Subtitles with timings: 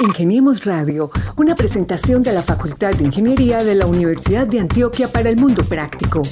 [0.00, 5.28] Ingeniemos Radio, una presentación de la Facultad de Ingeniería de la Universidad de Antioquia para
[5.28, 6.22] el Mundo Práctico.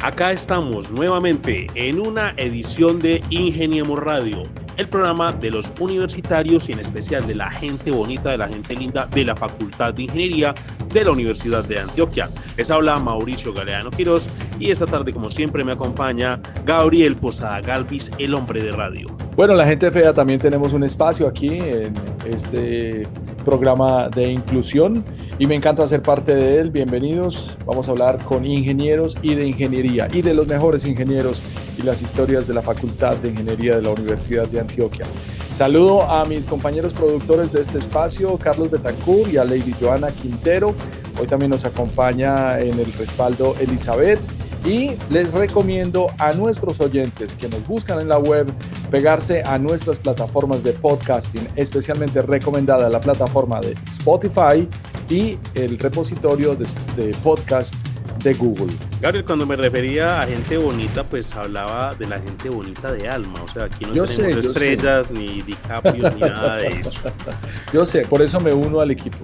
[0.01, 4.43] Acá estamos nuevamente en una edición de Ingeniemos Radio
[4.77, 8.75] el programa de los universitarios y en especial de la gente bonita, de la gente
[8.75, 10.53] linda de la Facultad de Ingeniería
[10.93, 12.29] de la Universidad de Antioquia.
[12.55, 14.29] Les habla Mauricio Galeano Quiroz
[14.59, 19.07] y esta tarde, como siempre, me acompaña Gabriel Posada Galvis, el hombre de radio.
[19.35, 21.93] Bueno, la gente fea también tenemos un espacio aquí en
[22.25, 23.03] este
[23.47, 25.05] programa de inclusión
[25.39, 26.69] y me encanta ser parte de él.
[26.69, 27.57] Bienvenidos.
[27.65, 31.41] Vamos a hablar con ingenieros y de ingeniería y de los mejores ingenieros
[31.77, 35.05] y las historias de la Facultad de Ingeniería de la Universidad de Antioquia.
[35.53, 40.75] Saludo a mis compañeros productores de este espacio, Carlos Betancourt y a Lady Joana Quintero.
[41.17, 44.19] Hoy también nos acompaña en el respaldo Elizabeth
[44.67, 48.47] y les recomiendo a nuestros oyentes que nos buscan en la web
[48.91, 54.67] pegarse a nuestras plataformas de podcasting, especialmente recomendada la plataforma de Spotify
[55.09, 57.75] y el repositorio de, podcast
[58.21, 58.73] de Google.
[58.99, 63.41] Gabriel, cuando me refería a gente bonita, pues hablaba de la gente bonita de alma.
[63.43, 66.91] O sea, aquí no tenemos estrellas, ni DiCaprio, ni nada de eso.
[67.73, 69.17] Yo sé, por eso me uno al equipo.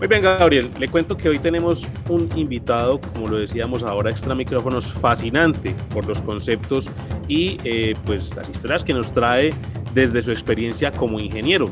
[0.00, 4.34] Muy bien, Gabriel, le cuento que hoy tenemos un invitado, como lo decíamos ahora, extra
[4.34, 6.88] micrófonos, fascinante por los conceptos
[7.28, 9.50] y eh, pues las historias que nos trae
[9.92, 11.66] desde su experiencia como ingeniero.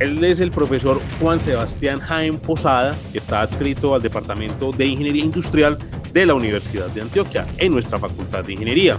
[0.00, 5.22] Él es el profesor Juan Sebastián Jaén Posada, que está adscrito al Departamento de Ingeniería
[5.22, 5.78] Industrial
[6.12, 8.98] de la Universidad de Antioquia, en nuestra Facultad de Ingeniería.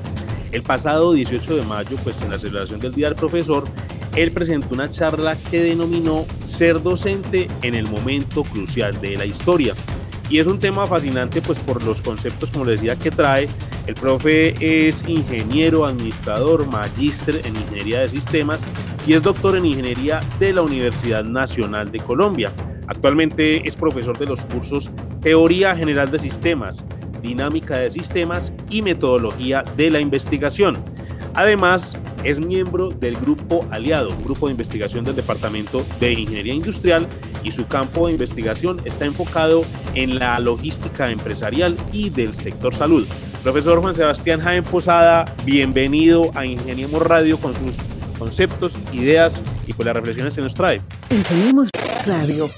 [0.53, 3.65] El pasado 18 de mayo, pues en la celebración del Día del Profesor,
[4.15, 9.75] él presentó una charla que denominó Ser docente en el momento crucial de la historia.
[10.29, 13.47] Y es un tema fascinante pues por los conceptos, como les decía, que trae.
[13.87, 18.63] El profe es ingeniero, administrador, magíster en ingeniería de sistemas
[19.07, 22.51] y es doctor en ingeniería de la Universidad Nacional de Colombia.
[22.85, 26.85] Actualmente es profesor de los cursos Teoría General de Sistemas,
[27.21, 30.77] Dinámica de Sistemas y Metodología de la Investigación.
[31.35, 37.07] Además, es miembro del Grupo Aliado, un grupo de investigación del Departamento de Ingeniería Industrial
[37.43, 39.63] y su campo de investigación está enfocado
[39.95, 43.07] en la logística empresarial y del sector salud.
[43.43, 47.77] Profesor Juan Sebastián Jaén Posada, bienvenido a Ingeniemos Radio con sus
[48.17, 50.81] conceptos, ideas y con las reflexiones que nos trae.
[51.09, 51.69] Ingeniemos
[52.05, 52.49] Radio.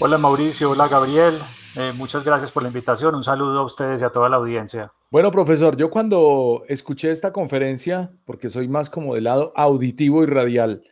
[0.00, 1.34] Hola Mauricio, hola Gabriel,
[1.74, 3.16] eh, muchas gracias por la invitación.
[3.16, 4.92] Un saludo a ustedes y a toda la audiencia.
[5.10, 10.26] Bueno, profesor, yo cuando escuché esta conferencia, porque soy más como del lado auditivo y
[10.26, 10.82] radial,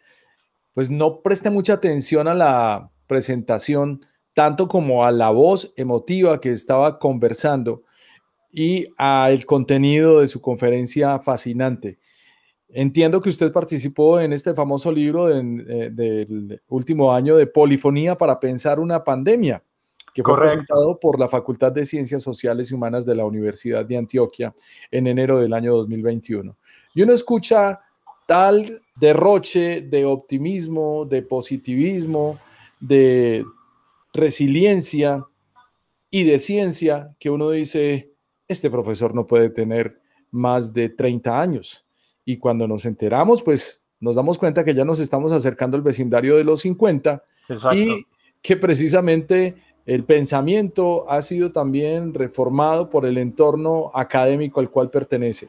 [0.72, 6.50] pues no presté mucha atención a la presentación, tanto como a la voz emotiva que
[6.50, 7.82] estaba conversando
[8.50, 11.98] y al contenido de su conferencia fascinante.
[12.68, 18.40] Entiendo que usted participó en este famoso libro eh, del último año de Polifonía para
[18.40, 19.62] pensar una pandemia
[20.16, 23.98] que fue presentado por la Facultad de Ciencias Sociales y Humanas de la Universidad de
[23.98, 24.54] Antioquia
[24.90, 26.56] en enero del año 2021.
[26.94, 27.80] Y uno escucha
[28.26, 32.38] tal derroche de optimismo, de positivismo,
[32.80, 33.44] de
[34.14, 35.22] resiliencia
[36.10, 38.14] y de ciencia que uno dice,
[38.48, 40.00] este profesor no puede tener
[40.30, 41.84] más de 30 años.
[42.24, 46.38] Y cuando nos enteramos, pues nos damos cuenta que ya nos estamos acercando al vecindario
[46.38, 47.22] de los 50
[47.74, 48.06] y
[48.40, 55.48] que precisamente el pensamiento ha sido también reformado por el entorno académico al cual pertenece.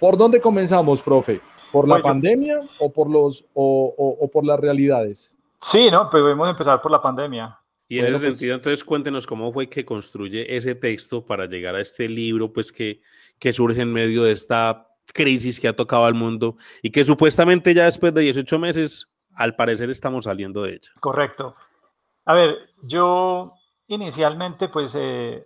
[0.00, 1.40] ¿Por dónde comenzamos, profe?
[1.70, 5.36] ¿Por la pandemia o por, los, o, por las realidades?
[5.60, 7.58] Sí, no, pues podemos empezar por la pandemia.
[7.86, 11.74] Y en ese pues sentido, entonces cuéntenos cómo fue que construye ese texto para llegar
[11.74, 13.02] a este libro, pues que,
[13.38, 17.74] que surge en medio de esta crisis que ha tocado al mundo y que supuestamente
[17.74, 20.90] ya después de 18 meses, al parecer estamos saliendo de ella.
[21.00, 21.54] Correcto.
[22.24, 23.52] A ver, yo
[23.88, 25.44] inicialmente pues eh,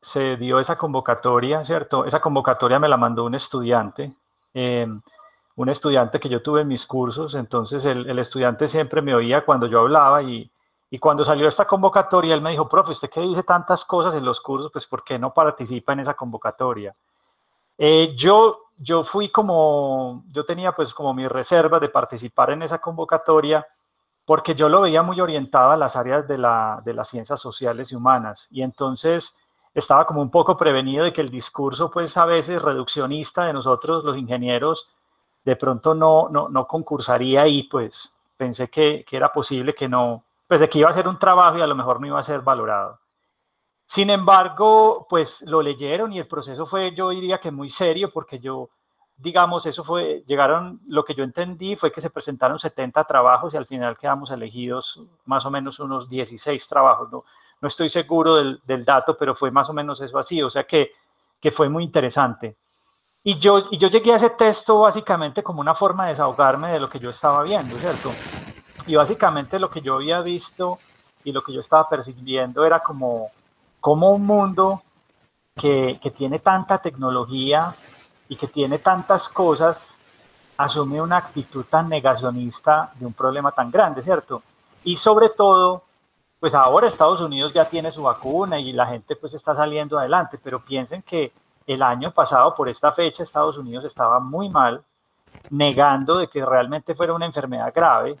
[0.00, 2.04] se dio esa convocatoria, ¿cierto?
[2.04, 4.14] Esa convocatoria me la mandó un estudiante,
[4.54, 5.00] em,
[5.56, 9.66] un estudiante que yo tuve en mis cursos, entonces el, estudiante siempre me oía cuando
[9.66, 10.50] yo hablaba y,
[10.98, 14.40] cuando salió esta convocatoria él me dijo, profe, usted que dice tantas cosas en los
[14.40, 16.94] cursos, pues ¿por qué no participa en esa convocatoria?
[17.76, 22.78] Eh, yo, yo fui como, yo tenía pues como mi reserva de participar en esa
[22.78, 23.66] convocatoria
[24.26, 27.92] porque yo lo veía muy orientado a las áreas de, la, de las ciencias sociales
[27.92, 28.48] y humanas.
[28.50, 29.38] Y entonces
[29.72, 34.04] estaba como un poco prevenido de que el discurso, pues a veces reduccionista de nosotros,
[34.04, 34.90] los ingenieros,
[35.44, 40.24] de pronto no, no, no concursaría y pues pensé que, que, era posible que no,
[40.48, 42.24] pues de que iba a ser un trabajo y a lo mejor no iba a
[42.24, 42.98] ser valorado.
[43.86, 48.40] Sin embargo, pues lo leyeron y el proceso fue, yo diría que muy serio, porque
[48.40, 48.70] yo,
[49.18, 53.56] digamos, eso fue, llegaron, lo que yo entendí fue que se presentaron 70 trabajos y
[53.56, 57.10] al final quedamos elegidos más o menos unos 16 trabajos.
[57.10, 57.24] No,
[57.60, 60.64] no estoy seguro del, del dato, pero fue más o menos eso así, o sea
[60.64, 60.92] que,
[61.40, 62.56] que fue muy interesante.
[63.24, 66.78] Y yo, y yo llegué a ese texto básicamente como una forma de desahogarme de
[66.78, 68.12] lo que yo estaba viendo, ¿cierto?
[68.86, 70.78] Y básicamente lo que yo había visto
[71.24, 73.30] y lo que yo estaba percibiendo era como,
[73.80, 74.82] como un mundo
[75.56, 77.74] que, que tiene tanta tecnología
[78.28, 79.94] y que tiene tantas cosas,
[80.56, 84.42] asume una actitud tan negacionista de un problema tan grande, ¿cierto?
[84.84, 85.82] Y sobre todo,
[86.40, 90.38] pues ahora Estados Unidos ya tiene su vacuna y la gente pues está saliendo adelante,
[90.42, 91.32] pero piensen que
[91.66, 94.82] el año pasado, por esta fecha, Estados Unidos estaba muy mal,
[95.50, 98.16] negando de que realmente fuera una enfermedad grave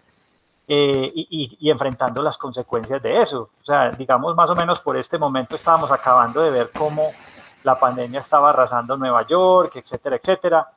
[0.68, 3.50] eh, y, enfrentando las consecuencias de eso.
[3.62, 7.02] O sea, digamos, más o menos por este momento estábamos acabando de ver cómo
[7.64, 10.70] la pandemia estaba arrasando Nueva York, etcétera, etcétera.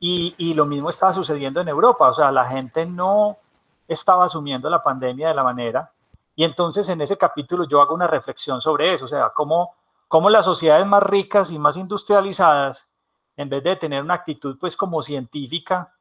[0.00, 2.08] Y, y lo mismo estaba sucediendo en Europa.
[2.08, 3.38] O sea, la gente no
[3.86, 5.90] estaba asumiendo la pandemia de la manera.
[6.36, 9.74] Y entonces en ese capítulo yo hago una reflexión sobre eso, o sea, cómo
[10.14, 12.88] cómo las sociedades más ricas y más industrializadas,
[13.36, 15.92] en vez de tener una actitud pues como científica,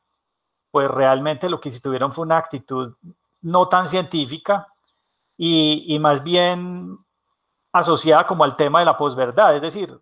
[0.70, 2.94] pues realmente lo que tuvieron fue una actitud
[3.42, 4.68] no tan científica
[5.36, 7.00] y, más bien
[7.74, 9.56] asociada como al tema de la posverdad.
[9.56, 10.00] Es decir,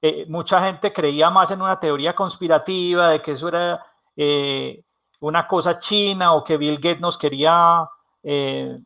[0.00, 3.84] eh, mucha gente creía más en una teoría conspirativa de que eso era
[4.16, 4.82] eh,
[5.20, 7.86] una cosa china o que Bill Gates nos quería
[8.22, 8.78] eh,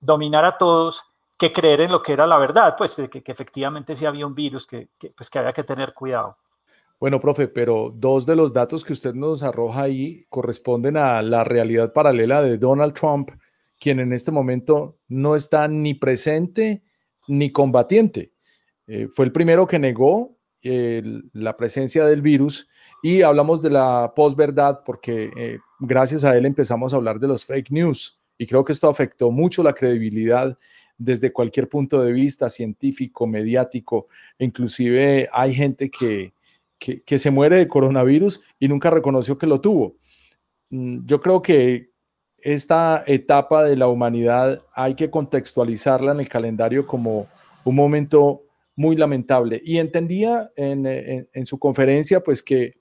[0.00, 1.02] dominar a todos
[1.36, 4.34] que creer en lo que era la verdad, pues que, que efectivamente sí había un
[4.34, 6.36] virus que, pues, que había que tener cuidado.
[7.00, 11.42] Bueno, profe, pero dos de los datos que usted nos arroja ahí corresponden a la
[11.42, 13.30] realidad paralela de Donald Trump,
[13.80, 16.84] quien en este momento no está ni presente
[17.28, 18.32] ni combatiente.
[18.86, 22.68] Eh, fue el primero que negó la presencia del virus
[23.02, 27.44] y hablamos de la posverdad porque eh, gracias a él empezamos a hablar de los
[27.44, 30.56] fake news y creo que esto afectó mucho la credibilidad
[30.96, 34.06] desde cualquier punto de vista científico, mediático,
[34.38, 36.32] inclusive hay gente que,
[36.78, 39.96] que, se muere de coronavirus y nunca reconoció que lo tuvo.
[40.70, 41.91] Mm, yo creo que
[42.42, 47.26] esta etapa de la humanidad hay que contextualizarla en el calendario como
[47.64, 48.42] un momento
[48.76, 49.60] muy lamentable.
[49.64, 52.74] Y entendía en, su conferencia, pues que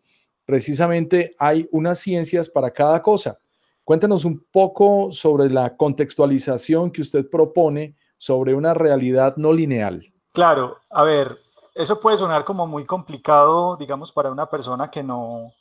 [0.46, 3.40] precisamente hay unas ciencias para cada cosa.
[3.84, 10.06] Cuéntanos un poco sobre la contextualización que usted propone sobre una realidad no lineal.
[10.34, 11.38] Claro, a ver,
[11.76, 15.52] eso puede sonar como muy complicado, digamos, para una persona que no,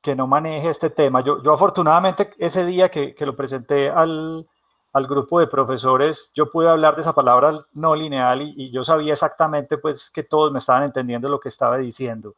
[0.00, 1.20] que no maneje este tema.
[1.22, 4.46] Yo, yo afortunadamente ese día que, que lo presenté al,
[4.92, 9.14] al, grupo de profesores, yo pude hablar de esa palabra no lineal y, yo sabía
[9.14, 12.34] exactamente pues que todos me estaban entendiendo lo que estaba diciendo.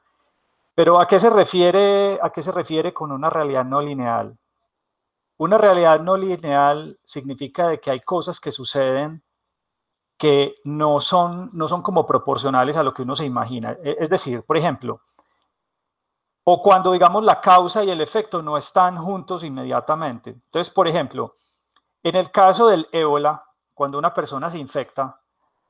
[0.74, 4.36] Pero ¿a qué se refiere, a qué se refiere con una realidad no lineal?
[5.38, 9.22] Una realidad no lineal significa de que hay cosas que suceden
[10.18, 13.76] que no son, no son como proporcionales a lo que uno se imagina.
[13.84, 15.00] E, es decir, por ejemplo,
[16.50, 20.30] o cuando digamos la causa y el efecto no están juntos inmediatamente.
[20.30, 21.34] Entonces, por ejemplo,
[22.02, 25.20] en el caso del ébola, cuando una persona se infecta,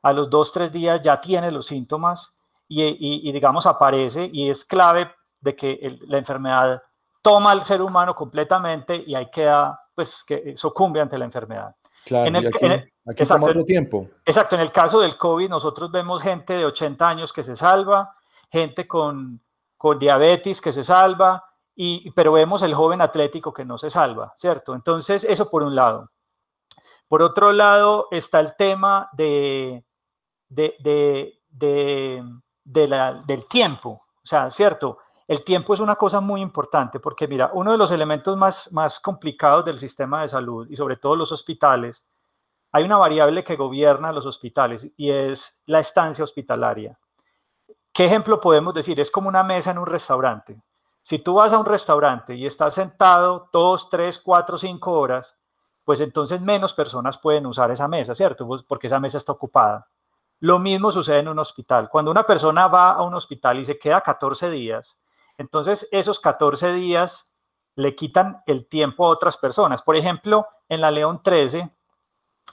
[0.03, 2.33] a los dos, tres días ya tiene los síntomas
[2.69, 6.81] y, digamos aparece y es clave de que la enfermedad
[7.23, 11.75] toma al ser humano completamente y ahí queda, pues, que sucumbe ante la enfermedad.
[12.05, 14.07] Claro, en el, aquí, exacto, tiempo.
[14.25, 18.15] Exacto, en el caso del COVID nosotros vemos gente de 80 años que se salva,
[18.49, 19.41] gente con,
[19.79, 21.45] con diabetes que se salva,
[21.75, 24.75] y, pero vemos el joven atlético que no se salva, ¿cierto?
[24.75, 26.11] Entonces, eso por un lado.
[27.07, 29.85] Por otro lado está el tema de,
[30.49, 30.75] de,
[31.49, 32.23] de,
[32.65, 34.99] de la, del tiempo, o sea, ¿cierto?
[35.29, 38.99] El tiempo es una cosa muy importante porque, mira, uno de los elementos más, más
[38.99, 42.07] complicados del sistema de salud y sobre todo los hospitales,
[42.73, 46.99] hay una variable que gobierna los hospitales y es la estancia hospitalaria.
[47.99, 49.01] ¿Qué ejemplo podemos decir?
[49.01, 50.63] Es como una mesa en un restaurante.
[51.03, 55.37] Si tú vas a un restaurante y estás sentado dos, tres, cuatro, cinco horas,
[55.83, 58.47] pues entonces menos personas pueden usar esa mesa, ¿cierto?
[58.47, 59.89] Pues porque esa mesa está ocupada.
[60.39, 61.89] Lo mismo sucede en un hospital.
[61.89, 64.97] Cuando una persona va a un hospital y se queda 14 días,
[65.37, 67.35] entonces, esos 14 días
[67.75, 69.83] le quitan el tiempo a otras personas.
[69.83, 71.69] Por ejemplo, en la León 13,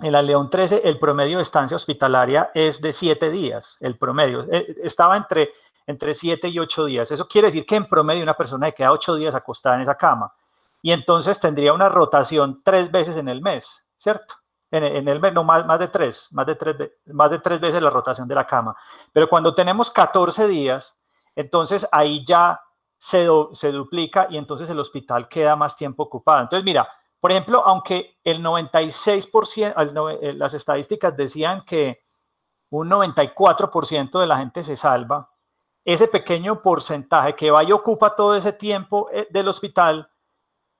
[0.02, 4.46] en la León 13 el promedio de estancia hospitalaria es de 7 días, el promedio.
[4.52, 5.52] Eh, estaba entre,
[5.88, 7.12] entre 7 y 8 días.
[7.12, 10.34] Eso quiere decir que en promedio una persona queda 8 días acostada en esa cama.
[10.82, 14.36] Y entonces tendría una rotación tres veces en el mes, ¿cierto?
[14.72, 16.76] en, el mes, no, más, más, de tres, más de tres,
[17.08, 18.76] más de tres veces la rotación de la cama.
[19.12, 20.98] Pero cuando tenemos 14 días,
[21.36, 22.60] entonces ahí ya
[22.98, 26.42] se, se duplica y entonces el hospital queda más tiempo ocupado.
[26.42, 26.88] Entonces, mira,
[27.26, 32.06] por ejemplo, aunque el 96%, eh, las estadísticas decían que
[32.70, 35.32] un 94% de la gente se salva,
[35.84, 40.08] ese pequeño porcentaje que va y ocupa todo ese tiempo eh, del hospital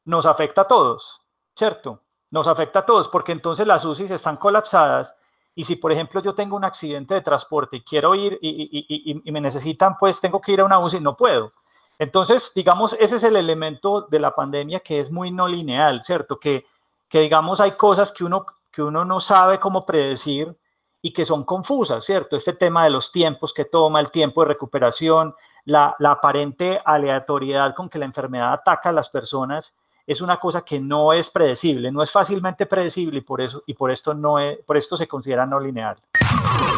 [0.04, 1.20] nos afecta a todos,
[1.56, 2.04] ¿cierto?
[2.30, 5.16] Nos afecta a todos porque entonces las UCIs están colapsadas
[5.56, 9.32] y si, por ejemplo, yo tengo un accidente de transporte y quiero ir y, y,
[9.32, 11.54] me necesitan, pues tengo que ir a una UCI, no puedo.
[11.98, 16.40] Entonces, digamos, ese es el elemento de la pandemia que es muy no lineal, ¿cierto?
[16.40, 16.66] Que,
[17.08, 20.56] que digamos, hay cosas que uno, que uno no sabe cómo predecir
[21.02, 22.36] y que son confusas, ¿cierto?
[22.36, 27.74] Este tema de los tiempos que toma, el tiempo de recuperación, la, la aparente aleatoriedad
[27.76, 29.76] con que la enfermedad ataca a las personas
[30.08, 33.74] es una cosa que no es predecible, no es fácilmente predecible y por eso y
[33.74, 35.98] por esto no por esto se considera no lineal.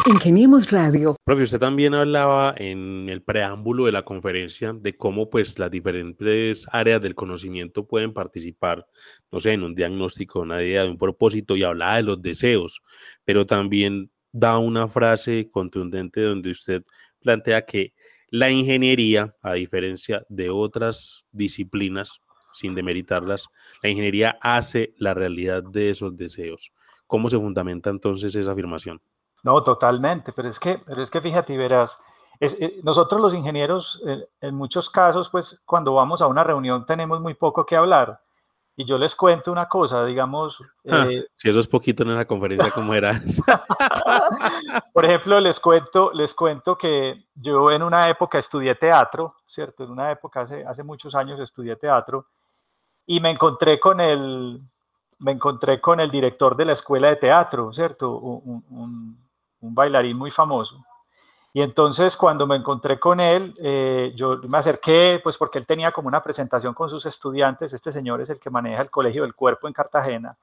[0.08, 1.16] Ingeniemos Radio.
[1.22, 6.66] Profe, usted también hablaba en el preámbulo de la conferencia de cómo pues las diferentes
[6.72, 8.86] áreas del conocimiento pueden participar,
[9.30, 12.80] no sé, en un diagnóstico, una idea, de un propósito y hablaba de los deseos,
[13.26, 16.82] pero también da una frase contundente donde usted
[17.20, 17.92] plantea que
[18.30, 22.22] la ingeniería, a diferencia de otras disciplinas,
[22.54, 23.46] sin demeritarlas,
[23.82, 26.72] la ingeniería hace la realidad de esos deseos.
[27.06, 29.02] ¿Cómo se fundamenta entonces esa afirmación?
[29.48, 31.98] No, totalmente, pero es que, pero es que fíjate, verás,
[32.38, 37.18] eh, nosotros los ingenieros, eh, en muchos casos, pues cuando vamos a una reunión tenemos
[37.22, 38.20] muy poco que hablar.
[38.76, 40.62] Y yo les cuento una cosa, digamos...
[40.90, 43.12] Ah, eh, si eso es poquito en la conferencia, ¿cómo era?
[44.92, 49.84] Por ejemplo, les cuento, les cuento que yo en una época estudié teatro, ¿cierto?
[49.84, 52.26] En una época, hace, hace muchos años estudié teatro,
[53.06, 54.60] y me encontré con el,
[55.20, 58.18] me encontré con el director de la escuela de teatro, ¿cierto?
[58.18, 59.27] Un, un,
[59.60, 60.84] bailarín muy famoso.
[61.52, 65.90] Y entonces cuando me encontré con él, eh, yo me acerqué, pues porque él tenía
[65.92, 69.34] como una presentación con sus estudiantes, este señor es el que maneja el Colegio del
[69.34, 70.36] Cuerpo en Cartagena,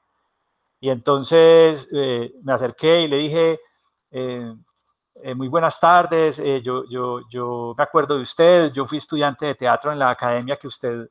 [0.82, 3.60] y entonces eh, me acerqué y le dije,
[4.12, 4.54] eh,
[5.36, 9.92] muy buenas tardes, yo, yo, yo me acuerdo de usted, yo fui estudiante de teatro
[9.92, 11.10] en la academia que usted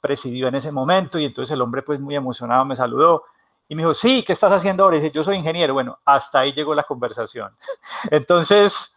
[0.00, 3.22] presidió en ese momento y entonces el hombre pues muy emocionado me saludó
[3.70, 4.96] y me dijo, sí, ¿qué estás haciendo ahora?
[4.96, 5.72] Y dije, yo soy ingeniero.
[5.74, 7.54] Bueno, hasta ahí llegó la conversación.
[8.10, 8.96] Entonces,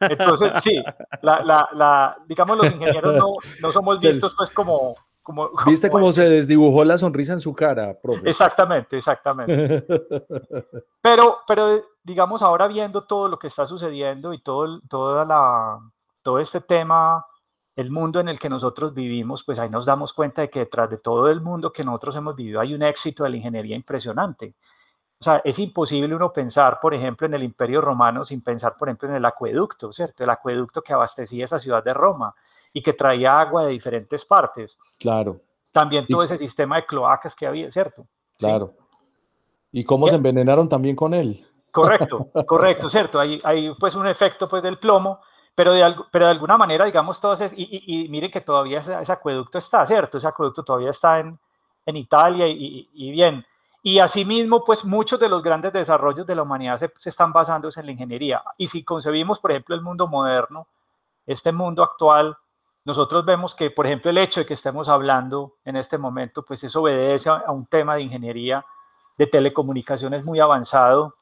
[0.00, 0.82] entonces sí,
[1.20, 4.96] la, la, la, digamos los ingenieros no, no somos vistos pues como...
[5.22, 8.28] como, ¿Viste cómo se desdibujó la sonrisa en su cara, profe?
[8.28, 9.84] Exactamente, exactamente.
[11.02, 15.78] Pero, pero digamos ahora viendo todo lo que está sucediendo y todo, toda la,
[16.22, 17.26] todo este tema
[17.76, 20.88] el mundo en el que nosotros vivimos, pues ahí nos damos cuenta de que detrás
[20.90, 24.54] de todo el mundo que nosotros hemos vivido hay un éxito de la ingeniería impresionante.
[25.18, 28.88] O sea, es imposible uno pensar, por ejemplo, en el Imperio Romano sin pensar, por
[28.88, 30.22] ejemplo, en el acueducto, ¿cierto?
[30.22, 32.34] El acueducto que abastecía esa ciudad de Roma
[32.72, 34.78] y que traía agua de diferentes partes.
[34.98, 35.40] Claro.
[35.72, 38.06] También todo ese sistema de cloacas que había, ¿cierto?
[38.38, 38.74] Claro.
[39.72, 41.44] ¿Y cómo se envenenaron también con él?
[41.72, 43.18] Correcto, correcto, ¿cierto?
[43.18, 45.20] Hay, hay pues un efecto pues del plomo
[45.54, 49.58] pero de, pero de alguna manera, digamos, todos, es, y, miren que todavía ese, acueducto
[49.58, 50.18] está, ¿cierto?
[50.18, 51.38] Ese acueducto todavía está en,
[51.86, 53.44] en Italia y, bien.
[53.82, 57.68] Y asimismo, pues muchos de los grandes desarrollos de la humanidad se, se, están basando
[57.74, 58.42] en la ingeniería.
[58.56, 60.66] Y si concebimos, por ejemplo, el mundo moderno,
[61.26, 62.36] este mundo actual,
[62.84, 66.64] nosotros vemos que, por ejemplo, el hecho de que estemos hablando en este momento, pues
[66.64, 68.64] eso obedece a, un tema de ingeniería
[69.16, 71.14] de telecomunicaciones muy avanzado.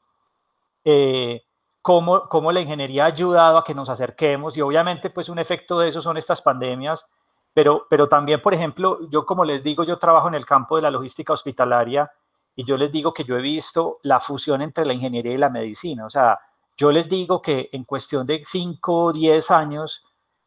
[0.83, 1.41] Eh,
[1.83, 5.89] cómo, la ingeniería ha ayudado a que nos acerquemos y obviamente pues un efecto de
[5.89, 7.05] eso son estas pandemias,
[7.53, 10.81] pero, pero también, por ejemplo, yo como les digo, yo trabajo en el campo de
[10.81, 12.09] la logística hospitalaria
[12.55, 15.49] y yo les digo que yo he visto la fusión entre la ingeniería y la
[15.49, 16.05] medicina.
[16.05, 16.39] O sea,
[16.77, 20.05] yo les digo que en cuestión de 5 o 10 años,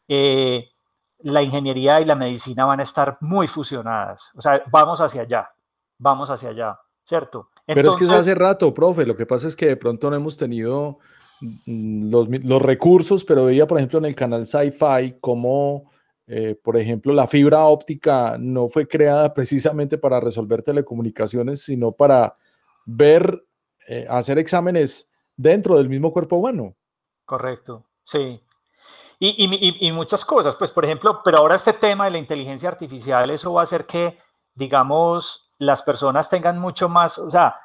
[0.09, 0.71] eh,
[1.19, 4.31] la ingeniería y la medicina van a estar muy fusionadas.
[4.35, 5.50] O sea, vamos hacia allá,
[5.99, 7.50] vamos hacia allá, ¿cierto?
[7.66, 9.05] Pero es que es hace rato, profe.
[9.05, 10.99] Lo que pasa es que de pronto no hemos tenido
[11.40, 15.90] los, los, recursos, pero veía, por ejemplo, en el canal Sci-Fi cómo,
[16.26, 22.37] eh, por ejemplo, la fibra óptica no fue creada precisamente para resolver telecomunicaciones, sino para
[22.85, 23.45] ver,
[23.88, 26.75] eh, hacer exámenes dentro del mismo cuerpo humano.
[27.25, 28.40] Correcto, sí.
[29.19, 32.69] Y, y, y, muchas cosas, pues por ejemplo, pero ahora este tema de la inteligencia
[32.69, 34.19] artificial, eso va a hacer que,
[34.55, 37.57] digamos, las personas tengan mucho más, o sea,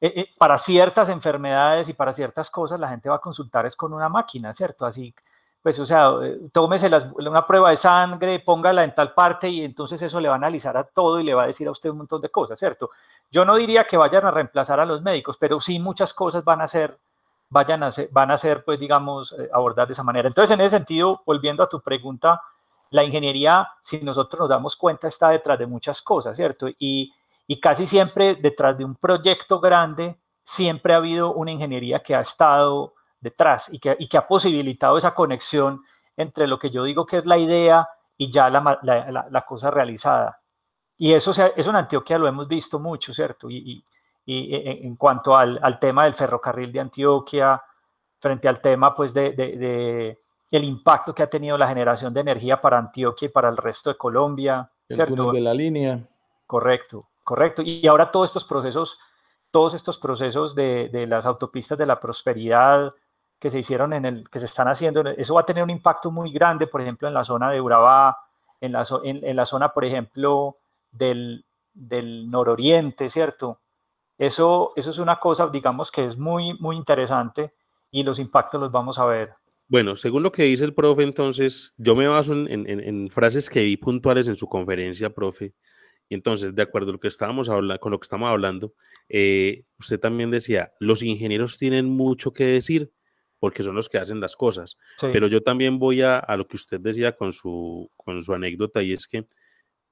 [0.00, 3.74] eh, eh, para ciertas enfermedades y para ciertas cosas la gente va a consultar es
[3.74, 4.86] con una máquina, ¿cierto?
[4.86, 5.12] Así,
[5.60, 10.00] pues, o sea, eh, tómese una prueba de sangre, póngala en tal parte y entonces
[10.00, 11.98] eso le va a analizar a todo y le va a decir a usted un
[11.98, 12.90] montón de cosas, ¿cierto?
[13.30, 16.60] Yo no diría que vayan a reemplazar a los médicos, pero sí muchas cosas van
[16.60, 16.96] a ser,
[17.50, 20.28] vayan a ser, van a ser, pues, digamos, abordar de esa manera.
[20.28, 22.40] Entonces, en ese sentido, volviendo a tu pregunta,
[22.90, 26.68] la ingeniería, si nosotros nos damos cuenta, está detrás de muchas cosas, ¿cierto?
[26.78, 27.12] Y,
[27.50, 32.20] y casi siempre detrás de un proyecto grande, siempre ha habido una ingeniería que ha
[32.20, 35.82] estado detrás y que, y que ha posibilitado esa conexión
[36.16, 37.88] entre lo que yo digo que es la idea
[38.18, 40.40] y ya la, la, la, cosa realizada.
[40.98, 43.48] Y eso, eso en Antioquia lo hemos visto mucho, ¿cierto?
[43.48, 43.84] Y, y,
[44.26, 47.62] y en cuanto al, al, tema del ferrocarril de Antioquia,
[48.18, 50.18] frente al tema pues de, de, de,
[50.50, 53.90] el impacto que ha tenido la generación de energía para Antioquia y para el resto
[53.90, 54.70] de Colombia.
[54.88, 55.32] El ¿cierto?
[55.32, 56.00] de la línea.
[56.46, 57.60] Correcto, correcto.
[57.62, 58.98] Y ahora todos estos procesos,
[59.50, 62.94] todos estos procesos de, de las autopistas de la prosperidad,
[63.38, 66.10] que se hicieron en el, que se están haciendo, eso va a tener un impacto
[66.10, 68.16] muy grande, por ejemplo, en la zona de Urabá,
[68.60, 70.56] en la, en, la zona, por ejemplo,
[70.90, 71.44] del,
[71.74, 73.60] del, nororiente, ¿cierto?
[74.16, 77.52] Eso, eso es una cosa, digamos, que es muy, muy interesante
[77.90, 79.34] y los impactos los vamos a ver.
[79.68, 83.62] Bueno, según lo que dice el profe, entonces, yo me baso en, en, frases que
[83.62, 85.52] vi puntuales en su conferencia, profe,
[86.08, 88.72] y entonces, de acuerdo a lo que estábamos hablando, con lo que estamos hablando,
[89.08, 92.90] eh, usted también decía, los ingenieros tienen mucho que decir,
[93.38, 94.76] porque son los que hacen las cosas.
[95.00, 98.82] Pero yo también voy a, a, lo que usted decía con su, con su anécdota
[98.82, 99.26] y es que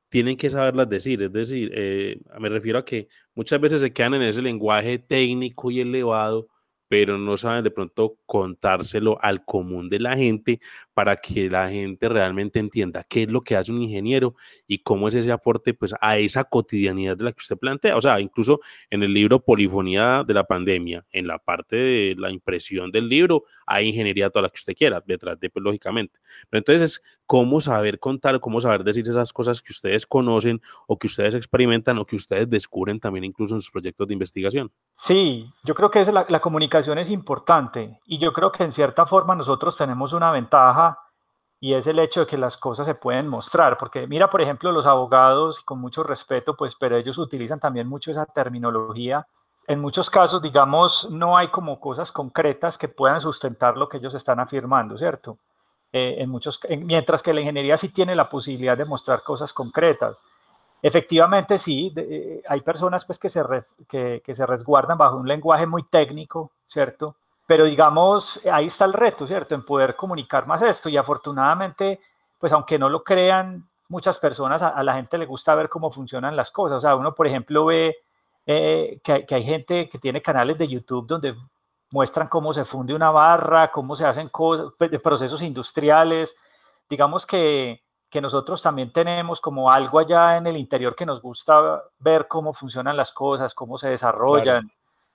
[0.08, 1.22] tienen que saberlas decir.
[1.22, 5.70] Es decir, eh, me refiero a que muchas veces se quedan en ese lenguaje técnico
[5.70, 6.48] y elevado
[6.88, 10.60] pero no saben de pronto contárselo al común de la gente
[10.94, 14.34] para que la gente realmente entienda qué es lo que hace un ingeniero
[14.66, 17.96] y cómo es ese aporte pues a esa cotidianidad de la que usted plantea.
[17.96, 22.30] O sea, incluso en el libro Polifonía de la pandemia, en la parte de la
[22.30, 26.18] impresión del libro, hay ingeniería toda la que usted quiera, detrás de, pues, lógicamente.
[26.48, 31.08] Pero entonces cómo saber contar, cómo saber decir esas cosas que ustedes conocen o que
[31.08, 34.70] ustedes experimentan o que ustedes descubren también incluso en sus proyectos de investigación.
[34.94, 38.72] Sí, yo creo que es la, la comunicación es importante y yo creo que en
[38.72, 40.98] cierta forma nosotros tenemos una ventaja
[41.58, 44.70] y es el hecho de que las cosas se pueden mostrar, porque mira, por ejemplo,
[44.72, 49.26] los abogados, con mucho respeto, pues, pero ellos utilizan también mucho esa terminología.
[49.68, 54.14] En muchos casos, digamos, no hay como cosas concretas que puedan sustentar lo que ellos
[54.14, 55.38] están afirmando, ¿cierto?
[55.92, 60.20] Eh, en muchos, mientras que la ingeniería sí tiene la posibilidad de mostrar cosas concretas.
[60.82, 63.42] Efectivamente, sí, eh, hay personas pues, que, se
[63.88, 67.16] que, se resguardan bajo un lenguaje muy técnico, ¿cierto?
[67.46, 69.54] Pero digamos, ahí está el reto, ¿cierto?
[69.54, 70.88] En poder comunicar más esto.
[70.88, 72.00] Y afortunadamente,
[72.38, 76.36] pues aunque no lo crean muchas personas, a, la gente le gusta ver cómo funcionan
[76.36, 76.78] las cosas.
[76.78, 77.96] O sea, uno, por ejemplo, ve
[78.46, 81.34] eh, que, que, hay gente que tiene canales de YouTube donde
[81.90, 86.36] muestran cómo se funde una barra, cómo se hacen cosas, pues, procesos industriales.
[86.88, 91.82] Digamos que, que, nosotros también tenemos como algo allá en el interior que nos gusta
[91.98, 94.70] ver cómo funcionan las cosas, cómo se desarrollan,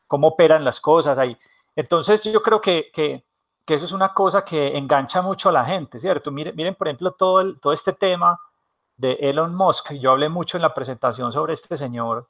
[0.07, 1.17] cómo operan las cosas.
[1.17, 1.37] Ahí.
[1.75, 3.23] Entonces yo creo que, que,
[3.65, 6.31] que, eso es una cosa que engancha mucho a la gente, ¿cierto?
[6.31, 8.39] Miren, miren por ejemplo, todo, el, todo este tema
[8.97, 9.93] de Elon Musk.
[9.93, 12.27] Yo hablé mucho en la presentación sobre este señor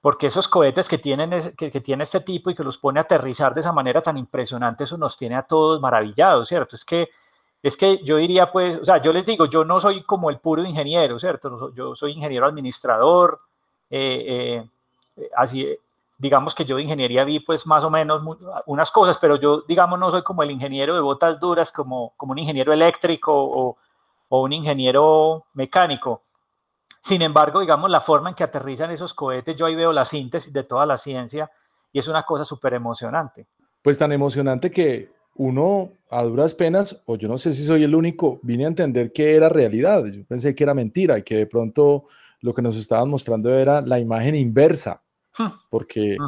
[0.00, 3.52] porque esos cohetes que, tienen, que, tiene este tipo y que los pone a aterrizar
[3.52, 6.74] de esa manera tan impresionante, eso nos tiene a todos maravillados, ¿cierto?
[6.74, 7.10] Es que,
[7.62, 10.38] es que yo diría, pues, o sea, yo les digo, yo no soy como el
[10.38, 11.74] puro ingeniero, ¿cierto?
[11.74, 13.40] Yo soy ingeniero administrador,
[13.90, 14.64] eh,
[15.16, 15.68] eh, así,
[16.16, 18.22] digamos que yo de ingeniería vi, pues, más o menos
[18.66, 22.32] unas cosas, pero yo, digamos, no soy como el ingeniero de botas duras, como, como
[22.32, 26.22] un ingeniero eléctrico o un ingeniero mecánico
[27.00, 30.52] sin embargo, digamos, la forma en que aterrizan esos cohetes, yo ahí veo la síntesis
[30.52, 31.50] de toda la ciencia
[31.92, 33.46] y es una cosa súper emocionante.
[33.82, 37.94] Pues tan emocionante que uno a duras penas, o yo no sé si soy el
[37.94, 40.04] único, vine a entender que era realidad.
[40.04, 42.04] Yo pensé que era mentira y que de pronto
[42.40, 45.02] lo que nos estaban mostrando era la imagen inversa,
[45.38, 45.46] hmm.
[45.70, 46.18] porque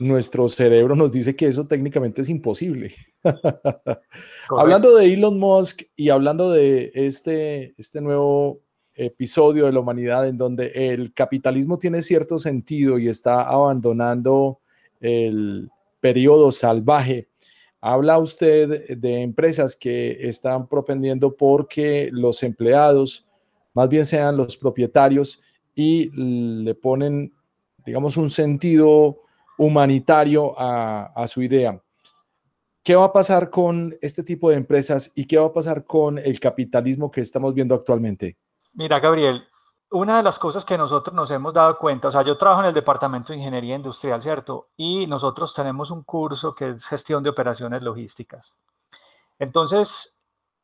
[0.00, 2.94] nuestro cerebro nos dice que eso técnicamente es imposible.
[4.58, 8.61] hablando de Elon Musk y hablando de este, este nuevo
[8.94, 14.60] episodio de la humanidad en donde el capitalismo tiene cierto sentido y está abandonando
[15.00, 17.28] el periodo salvaje.
[17.80, 23.26] Habla usted de empresas que están propendiendo porque los empleados
[23.74, 25.40] más bien sean los propietarios
[25.74, 27.32] y le ponen,
[27.84, 29.22] digamos, un sentido
[29.58, 31.82] humanitario a, a su idea.
[32.84, 36.18] ¿Qué va a pasar con este tipo de empresas y qué va a pasar con
[36.18, 38.36] el capitalismo que estamos viendo actualmente?
[38.74, 39.46] Mira, Gabriel,
[39.90, 42.68] una de las cosas que nosotros nos hemos dado cuenta, o sea, yo trabajo en
[42.68, 44.70] el Departamento de Ingeniería Industrial, ¿cierto?
[44.76, 48.56] Y nosotros tenemos un curso que es gestión de operaciones logísticas.
[49.38, 50.22] Entonces,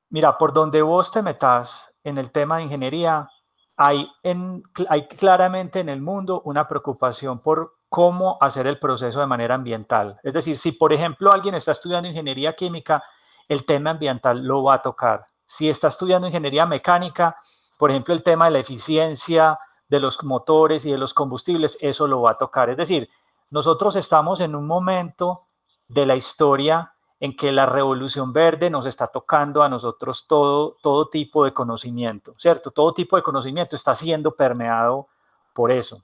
[0.09, 3.29] mira, por donde vos te metas en el tema de ingeniería,
[3.77, 9.27] hay, en, hay claramente en el mundo una preocupación por cómo hacer el proceso de
[9.27, 10.19] manera ambiental.
[10.23, 13.05] Es decir, si por ejemplo alguien está estudiando ingeniería química,
[13.47, 15.27] el tema ambiental lo va a tocar.
[15.47, 17.37] Si está estudiando ingeniería mecánica,
[17.79, 22.07] por ejemplo, el tema de la eficiencia de los motores y de los combustibles, eso
[22.07, 22.69] lo va a tocar.
[22.69, 23.09] Es decir,
[23.51, 25.47] nosotros estamos en un momento
[25.87, 31.09] de la historia en que la revolución verde nos está tocando a nosotros todo, todo
[31.09, 32.71] tipo de conocimiento, ¿cierto?
[32.71, 35.09] Todo tipo de conocimiento está siendo permeado
[35.55, 36.03] por eso.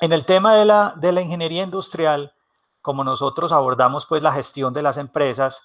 [0.00, 2.34] En el tema de la, de la ingeniería industrial,
[2.82, 5.62] como nosotros abordamos pues la gestión de las empresas,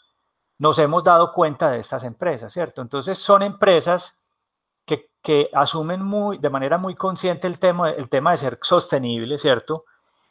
[0.57, 2.81] nos hemos dado cuenta de estas empresas, ¿cierto?
[2.81, 4.20] Entonces son empresas
[5.21, 9.85] que, asumen muy, de manera muy consciente el tema, el tema de ser sostenible, ¿cierto?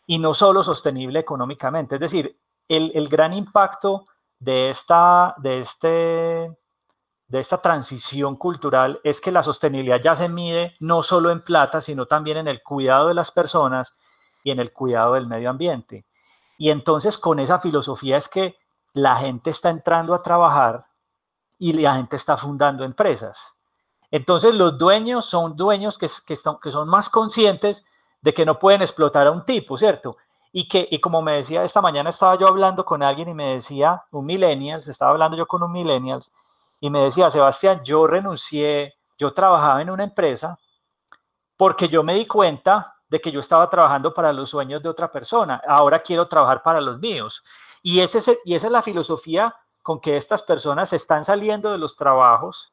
[0.06, 2.36] Y no solo sostenible económicamente, es decir,
[2.68, 4.06] el, el gran impacto
[4.38, 5.88] de esta, de, este,
[7.28, 11.80] de esta transición cultural es que la sostenibilidad ya se mide no solo en plata,
[11.80, 13.96] sino también en el cuidado de las personas
[14.42, 16.06] y en el cuidado del medio ambiente.
[16.58, 18.56] Y entonces con esa filosofía es que
[18.92, 20.86] la gente está entrando a trabajar
[21.58, 23.54] y la gente está fundando empresas.
[24.10, 27.86] Entonces los dueños son dueños que, son más conscientes
[28.20, 30.16] de que no pueden explotar a un tipo, ¿cierto?
[30.52, 33.54] Y que, y como me decía, esta mañana estaba yo hablando con alguien y me
[33.54, 36.24] decía, un millennial, estaba hablando yo con un millennial,
[36.80, 40.58] y me decía, Sebastián, yo renuncié, yo trabajaba en una empresa
[41.56, 45.12] porque yo me di cuenta de que yo estaba trabajando para los sueños de otra
[45.12, 47.44] persona, ahora quiero trabajar para los míos.
[47.82, 51.96] Y, ese, y esa es la filosofía con que estas personas están saliendo de los
[51.96, 52.72] trabajos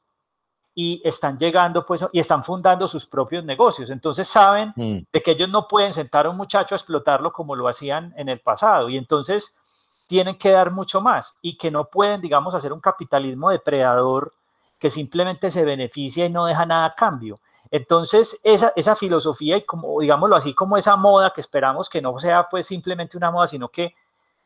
[0.79, 3.89] y están llegando pues y están fundando sus propios negocios.
[3.89, 4.97] Entonces saben mm.
[5.11, 8.29] de que ellos no pueden sentar a un muchacho a explotarlo como lo hacían en
[8.29, 9.57] el pasado y entonces
[10.05, 14.33] tienen que dar mucho más y que no pueden, digamos, hacer un capitalismo depredador
[14.77, 17.39] que simplemente se beneficia y no deja nada a cambio.
[17.71, 22.19] Entonces, esa, esa filosofía y como, digámoslo así, como esa moda que esperamos que no
[22.19, 23.95] sea pues simplemente una moda, sino que,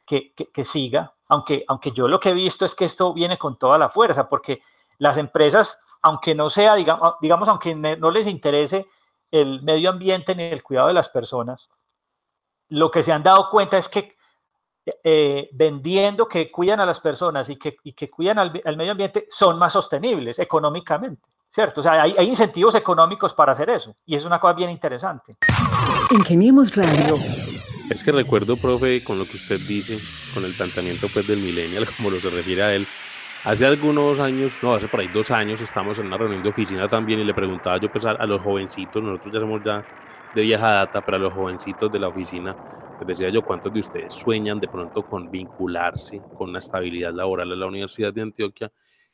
[0.05, 3.57] que, que siga, aunque, aunque yo lo que he visto es que esto viene con
[3.57, 4.61] toda la fuerza, porque
[5.01, 8.87] las empresas aunque no sea, digamos, digamos, aunque no les interese
[9.29, 11.69] el medio ambiente ni el cuidado de las personas,
[12.69, 14.15] lo que se han dado cuenta es que
[15.03, 19.27] eh, vendiendo que cuidan a las personas y que, y que cuidan al, medio ambiente
[19.29, 21.81] son más sostenibles económicamente, ¿cierto?
[21.81, 25.37] O sea, hay, hay, incentivos económicos para hacer eso y es una cosa bien interesante.
[26.09, 27.15] Ingeniemos Radio.
[27.89, 29.99] Es que recuerdo, profe, con lo que usted dice,
[30.33, 32.87] con el planteamiento pues del millennial, como lo se refiere a él,
[33.43, 36.87] Hace algunos años, no, hace por ahí dos años, estamos en una reunión de oficina
[36.87, 39.83] también y le preguntaba yo pues, a, los jovencitos, nosotros ya somos ya
[40.35, 42.55] de vieja data, pero a los jovencitos de la oficina,
[42.99, 47.51] les decía yo, ¿cuántos de ustedes sueñan de pronto con vincularse con una estabilidad laboral
[47.51, 48.71] a la Universidad de Antioquia?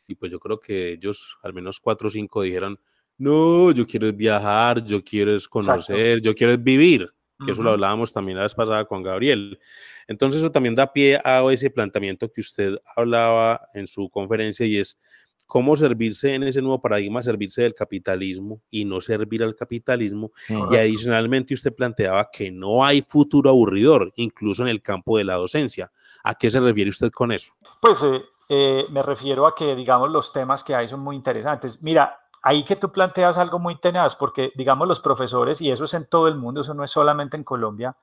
[0.08, 2.78] Y pues yo creo que ellos, al menos cuatro o cinco, dijeron,
[3.18, 7.10] no, yo quiero viajar, yo quiero conocer, yo quiero vivir,
[7.46, 9.60] que eso lo hablábamos también la vez pasada con Gabriel.
[10.08, 14.78] Entonces eso también da pie a ese planteamiento que usted hablaba en su conferencia y
[14.78, 15.00] es
[15.48, 20.32] cómo servirse en ese nuevo paradigma, servirse del capitalismo y no servir al capitalismo.
[20.50, 25.36] Y adicionalmente usted planteaba que no hay futuro aburridor, incluso en el campo de la
[25.36, 25.92] docencia.
[26.24, 27.54] ¿A qué se refiere usted con eso?
[27.82, 31.82] Pues eh, eh, me refiero a que, digamos, los temas que hay son muy interesantes.
[31.82, 35.94] Mira, ahí que tú planteas algo muy tenaz, porque, digamos, los profesores, y eso es
[35.94, 37.98] en todo el mundo, eso no es solamente en Colombia,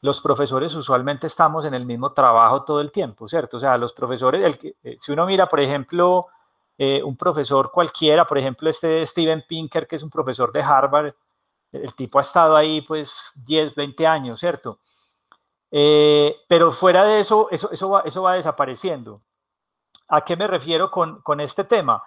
[0.00, 3.58] los profesores usualmente estamos en el mismo trabajo todo el tiempo, ¿cierto?
[3.58, 6.28] O sea, los profesores, eh, si uno mira, por ejemplo,
[6.78, 11.12] eh, un profesor cualquiera, por ejemplo, este Steven Pinker, que es un profesor de Harvard,
[11.70, 14.78] el tipo ha estado ahí pues 10, 20 años, ¿cierto?
[15.70, 19.20] Eh, pero fuera de eso, eso, eso, va, eso va desapareciendo.
[20.08, 22.02] ¿A qué me refiero con, con este tema?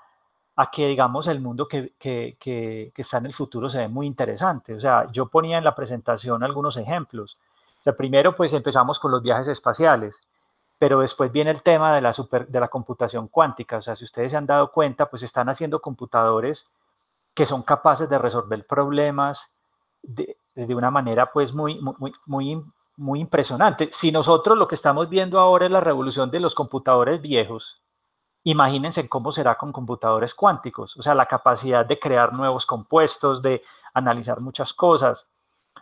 [0.56, 3.88] A que, digamos, el mundo que, que, que, que está en el futuro se ve
[3.88, 4.74] muy interesante.
[4.74, 7.38] O sea, yo ponía en la presentación algunos ejemplos
[7.98, 10.22] primero pues empezamos con los viajes espaciales,
[10.78, 13.78] pero después viene el tema de la, super, de la computación cuántica.
[13.78, 16.72] O sea, si ustedes se han dado cuenta, pues están haciendo computadores
[17.34, 19.56] que son capaces de resolver problemas
[20.04, 22.64] de, de una manera pues muy, muy, muy,
[22.98, 23.90] muy impresionante.
[23.92, 27.82] Si nosotros lo que estamos viendo ahora es la revolución de los computadores viejos,
[28.44, 33.62] imagínense cómo será con computadores cuánticos, o sea, la capacidad de crear nuevos compuestos, de
[33.94, 35.28] analizar muchas cosas.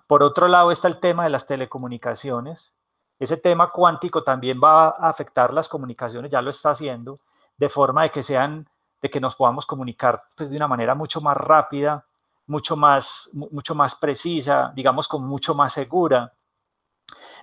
[0.08, 2.74] Por otro lado está el tema de las telecomunicaciones.
[3.19, 7.19] Ese tema cuántico también va a afectar las comunicaciones, ya lo está haciendo,
[7.58, 8.67] de forma de que sean,
[9.02, 12.06] de que nos podamos comunicar pues, de una manera mucho más rápida,
[12.48, 16.34] mucho más, mucho más precisa, digamos, con mucho más segura.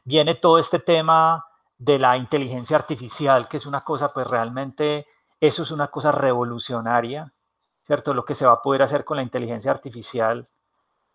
[0.05, 1.45] Viene todo este tema
[1.78, 5.06] de la inteligencia artificial, que es una cosa pues realmente
[5.38, 7.30] Eso es una cosa revolucionaria,
[7.82, 8.14] ¿cierto?
[8.14, 10.48] Lo que se va a poder hacer con la inteligencia artificial.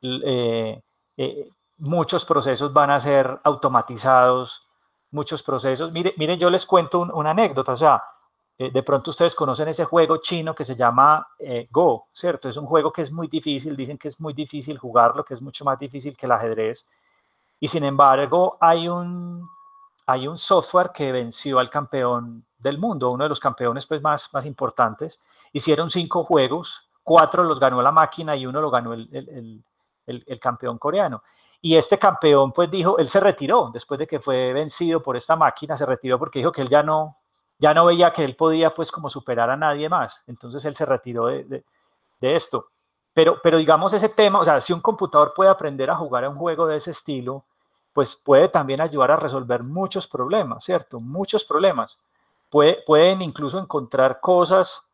[0.02, 0.80] Eh,
[1.17, 4.62] eh, muchos procesos van a ser automatizados,
[5.10, 5.91] muchos procesos.
[5.91, 8.04] Miren, miren yo les cuento una anécdota, o sea,
[8.60, 11.28] eh, de pronto ustedes conocen ese juego chino que se llama
[11.71, 12.47] Go, ¿cierto?
[12.47, 15.41] Es un juego que es muy difícil, dicen que es muy difícil jugarlo, que es
[15.41, 16.88] mucho más difícil que el ajedrez.
[17.60, 19.50] Y sin embargo, hay un,
[20.06, 24.34] hay un software que venció al campeón del mundo, uno de los campeones pues, más,
[24.34, 25.22] más importantes.
[25.54, 30.40] Hicieron cinco juegos, cuatro los ganó la máquina y uno lo ganó el, el, el,
[30.40, 31.24] campeón coreano.
[31.62, 35.36] Y este campeón pues dijo, él se retiró después de que fue vencido por esta
[35.36, 37.18] máquina, se retiró porque dijo que él ya no,
[37.60, 40.24] ya no veía que él podía pues como superar a nadie más.
[40.28, 41.64] Entonces él se retiró de, de,
[42.20, 42.68] de esto.
[43.14, 46.30] Pero, pero digamos ese tema, o sea, si un computador puede aprender a jugar a
[46.30, 47.46] un juego de ese estilo,
[47.93, 50.99] pues puede también ayudar a resolver muchos problemas, ¿cierto?
[50.99, 51.99] Muchos problemas
[52.49, 54.88] pueden incluso encontrar cosas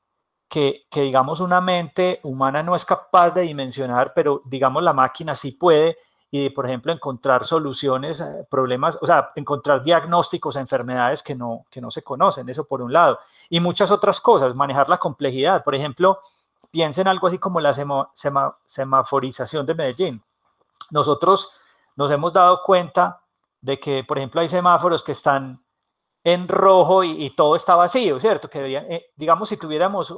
[0.47, 5.51] que, digamos, una mente humana no es capaz de dimensionar, pero, digamos, la máquina sí
[5.51, 5.97] puede,
[6.29, 11.65] y, por ejemplo, encontrar soluciones, a problemas, o sea, encontrar diagnósticos a enfermedades que no,
[11.69, 13.19] que no se conocen, eso por un lado.
[13.49, 15.63] Y muchas otras cosas, manejar la complejidad.
[15.63, 16.19] Por ejemplo,
[16.69, 17.73] piensen algo así como la
[18.65, 20.21] semaforización de Medellín.
[20.91, 21.51] Nosotros
[21.97, 23.19] nos hemos dado cuenta
[23.59, 25.61] de que, por ejemplo, hay semáforos que están
[26.23, 28.49] en rojo y, todo está vacío, ¿cierto?
[28.49, 30.13] Que eh, digamos, si tuviéramos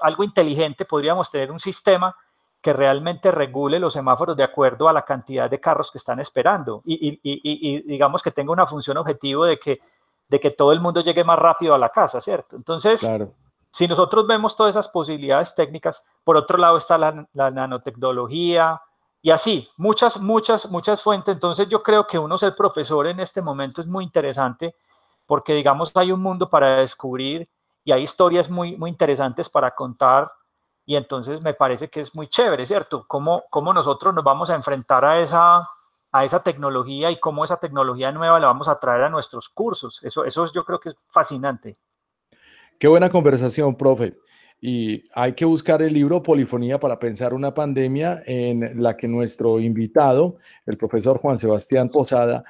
[0.00, 2.14] algo inteligente, podríamos tener un sistema
[2.60, 6.82] que realmente regule los semáforos de acuerdo a la cantidad de carros que están esperando
[6.84, 9.80] y, digamos que tenga una función objetivo de que,
[10.28, 12.56] de que todo el mundo llegue más rápido a la casa, ¿cierto?
[12.56, 13.06] Entonces,
[13.70, 18.80] si nosotros vemos todas esas posibilidades técnicas, por otro lado está la, la nanotecnología,
[19.20, 21.34] y así, muchas, muchas, muchas fuentes.
[21.34, 24.76] Entonces yo creo que uno ser profesor en este momento es muy interesante
[25.26, 27.48] porque digamos hay un mundo para descubrir
[27.84, 30.30] y hay historias muy, muy interesantes para contar
[30.86, 33.04] y entonces me parece que es muy chévere, ¿cierto?
[33.06, 35.68] Cómo, cómo nosotros nos vamos a enfrentar a esa,
[36.10, 40.02] a esa tecnología y cómo esa tecnología nueva la vamos a traer a nuestros cursos.
[40.02, 41.76] Eso, eso yo creo que es fascinante.
[42.78, 44.16] Qué buena conversación, profe.
[44.60, 49.60] Y hay que buscar el libro Polifonía para pensar una pandemia en la que nuestro
[49.60, 52.44] invitado, el profesor Juan Sebastián Posada,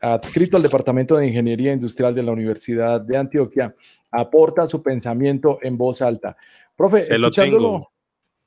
[0.00, 3.74] adscrito al Departamento de Ingeniería Industrial de la Universidad de Antioquia,
[4.10, 6.36] aporta su pensamiento en voz alta.
[6.74, 7.90] Profe, Se escuchándolo,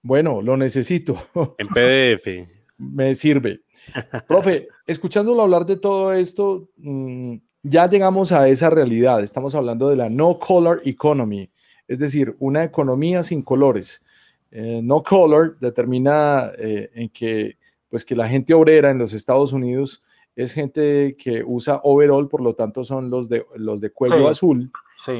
[0.02, 1.18] bueno, lo necesito.
[1.58, 2.50] En PDF.
[2.78, 3.62] Me sirve.
[4.28, 9.22] Profe, escuchándolo hablar de todo esto, mm, ya llegamos a esa realidad.
[9.22, 11.50] Estamos hablando de la no color economy,
[11.90, 14.06] es decir, una economía sin colores.
[14.52, 17.58] Eh, no color determina eh, en que,
[17.90, 20.04] pues, que la gente obrera en los Estados Unidos
[20.36, 24.72] es gente que usa overall, por lo tanto son los de, los de cuello azul,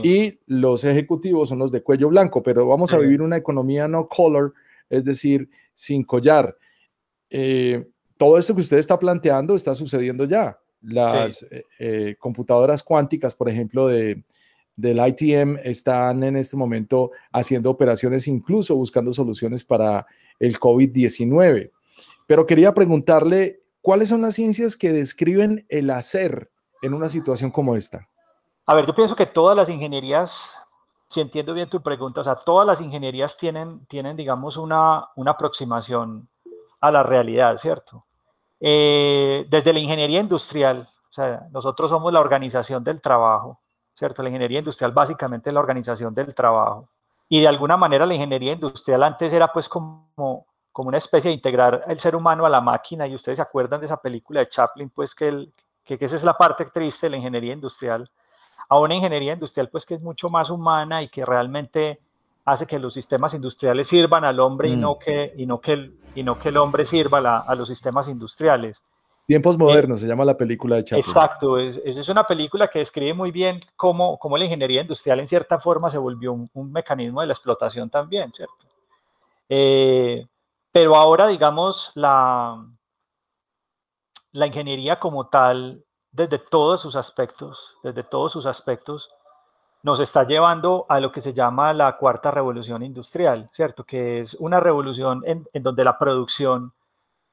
[0.04, 4.08] y los ejecutivos son los de cuello blanco, pero vamos a vivir una economía no
[4.08, 4.54] color,
[4.90, 6.56] es decir, sin collar.
[7.30, 10.58] Eh, todo esto que usted está planteando está sucediendo ya.
[10.82, 11.46] Las
[12.20, 14.24] computadoras cuánticas, por ejemplo, de,
[14.80, 20.06] del ITM están en este momento haciendo operaciones, incluso buscando soluciones para
[20.40, 21.72] el COVID-19.
[22.28, 27.76] Pero quería preguntarle ¿Cuáles son las ciencias que describen el hacer en una situación como
[27.76, 28.10] esta?
[28.66, 30.54] A ver, yo pienso que todas las ingenierías,
[31.08, 35.32] si entiendo bien tu pregunta, o sea, todas las ingenierías tienen, tienen digamos, una, una
[35.32, 36.28] aproximación
[36.82, 38.06] a la realidad, ¿cierto?
[38.60, 43.60] Eh, desde la ingeniería industrial, o sea, nosotros somos la organización del trabajo,
[44.00, 44.24] ¿cierto?
[44.24, 46.88] La ingeniería industrial básicamente es la organización del trabajo.
[47.28, 51.36] Y de alguna manera la ingeniería industrial antes era pues como como una especie de
[51.36, 54.48] integrar el ser humano a la máquina, y ustedes se acuerdan de esa película de
[54.48, 58.10] Chaplin, pues que, el, que, esa es la parte triste de la ingeniería industrial,
[58.70, 62.00] a una ingeniería industrial pues que es mucho más humana y que realmente
[62.46, 65.00] hace que los sistemas industriales sirvan al hombre y, no mm.
[65.00, 68.82] que, y, no que y no que el hombre sirva a los sistemas industriales.
[69.30, 71.06] Tiempos eh, modernos, se llama la película de Chaplin.
[71.06, 75.28] Exacto, es, es una película que describe muy bien cómo, cómo, la ingeniería industrial en
[75.28, 78.66] cierta forma se volvió un, un mecanismo de la explotación también, ¿cierto?
[79.48, 80.26] Eh,
[80.72, 82.66] pero ahora, digamos, la,
[84.32, 89.12] la ingeniería como tal, desde todos sus aspectos, desde todos sus aspectos,
[89.84, 93.84] nos está llevando a lo que se llama la cuarta revolución industrial, ¿cierto?
[93.84, 96.74] Que es una revolución en, donde la producción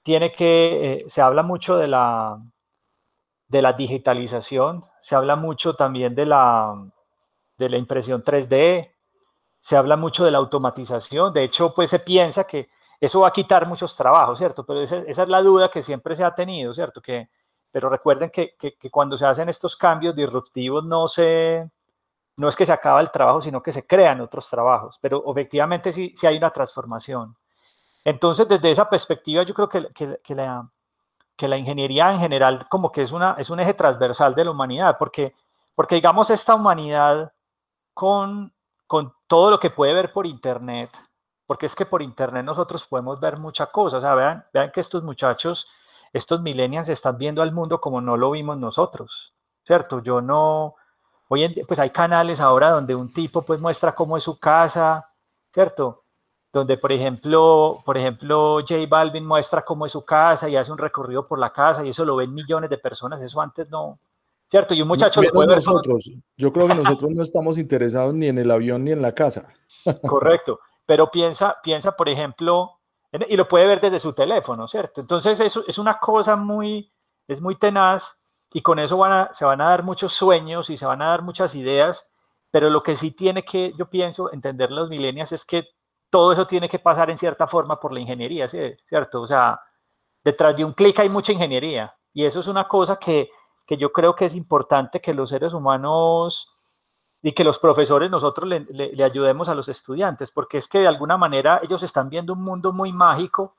[0.07, 2.41] tiene que, eh, se habla mucho de la,
[3.49, 6.77] de la digitalización, se habla mucho también de la,
[7.59, 8.95] de la impresión 3D,
[9.59, 12.69] se habla mucho de la automatización, de hecho, pues se piensa que
[13.01, 14.65] eso va a quitar muchos trabajos, ¿cierto?
[14.65, 17.03] Pero esa, es la duda que siempre se ha tenido, ¿cierto?
[17.03, 17.29] Que,
[17.73, 21.69] pero recuerden que, que, cuando se hacen estos cambios disruptivos no se,
[22.37, 25.93] no es que se acaba el trabajo, sino que se crean otros trabajos, pero efectivamente
[25.93, 27.37] sí, sí hay una transformación.
[28.07, 29.89] Entonces, desde esa perspectiva, yo creo que,
[30.23, 30.71] que, la,
[31.37, 34.53] que la ingeniería en general como que es, una, es un eje transversal de la
[34.53, 35.35] humanidad, porque,
[35.75, 37.33] porque digamos, esta humanidad
[37.93, 38.53] con,
[38.87, 40.89] con todo lo que puede ver por Internet,
[41.49, 44.81] porque es que por Internet nosotros podemos ver muchas cosas, o sea, vean, vean que
[44.81, 45.69] estos muchachos,
[46.13, 50.01] estos millennials están viendo al mundo como no lo vimos nosotros, ¿cierto?
[50.01, 50.77] Yo no,
[51.29, 55.11] Hoy en pues hay canales ahora donde un tipo pues muestra cómo es su casa,
[55.53, 56.05] ¿cierto?
[56.57, 60.79] Donde, por ejemplo, por ejemplo, J Balvin muestra cómo es su casa y hace un
[60.79, 63.21] recorrido por la casa y eso lo ven millones de personas.
[63.21, 63.99] Eso antes no,
[64.49, 64.73] ¿cierto?
[64.73, 66.11] Y un muchacho lo puede nosotros.
[66.35, 69.49] Yo creo que nosotros no estamos interesados ni en el avión ni en la casa.
[70.09, 70.61] Correcto.
[70.87, 72.79] Pero piensa, piensa, por ejemplo,
[73.29, 75.03] y lo puede ver desde su teléfono, ¿cierto?
[75.03, 76.91] Entonces, eso es una cosa muy,
[77.29, 78.17] es muy tenaz
[78.51, 81.21] y con eso van se van a dar muchos sueños y se van a dar
[81.21, 82.09] muchas ideas,
[82.51, 85.76] pero lo que sí tiene que, yo pienso, entender los millennials es que
[86.11, 89.23] todo eso tiene que pasar en cierta forma por la ingeniería, ¿cierto?
[89.23, 89.61] O sea,
[90.25, 93.31] detrás de un clic hay mucha ingeniería y eso es una cosa que,
[93.67, 96.53] que yo creo que es importante que los seres humanos
[97.23, 101.17] y que los profesores nosotros le, ayudemos a los estudiantes, porque es que de alguna
[101.17, 103.57] manera ellos están viendo un mundo muy mágico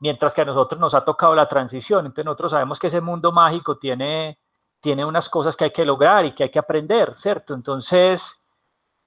[0.00, 2.06] mientras que a nosotros nos ha tocado la transición.
[2.06, 4.38] Entonces nosotros sabemos que ese mundo mágico tiene,
[4.80, 7.52] tiene unas cosas que hay que lograr y que hay que aprender, ¿cierto?
[7.52, 8.39] Entonces,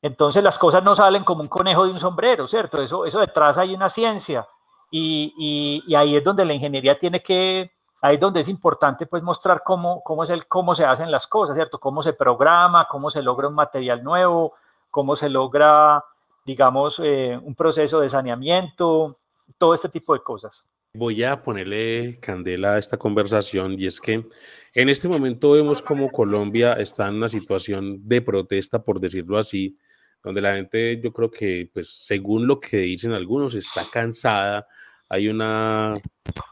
[0.03, 2.81] entonces las cosas no salen como un conejo de un sombrero, ¿cierto?
[2.81, 4.45] Eso, eso detrás hay una ciencia
[4.91, 9.23] y, y, ahí es donde la ingeniería tiene que, ahí es donde es importante pues
[9.23, 11.79] mostrar cómo, cómo, es el, cómo se hacen las cosas, ¿cierto?
[11.79, 14.53] Cómo se programa, cómo se logra un material nuevo,
[14.91, 16.03] cómo se logra,
[16.45, 19.17] digamos, eh, un proceso de saneamiento,
[19.57, 20.65] todo este tipo de cosas.
[20.95, 24.25] Voy a ponerle candela a esta conversación y es que
[24.73, 29.77] en este momento vemos como Colombia está en una situación de protesta, por decirlo así,
[30.23, 34.67] donde la gente, yo creo que, pues, según lo que dicen algunos, está cansada.
[35.09, 35.93] Hay una,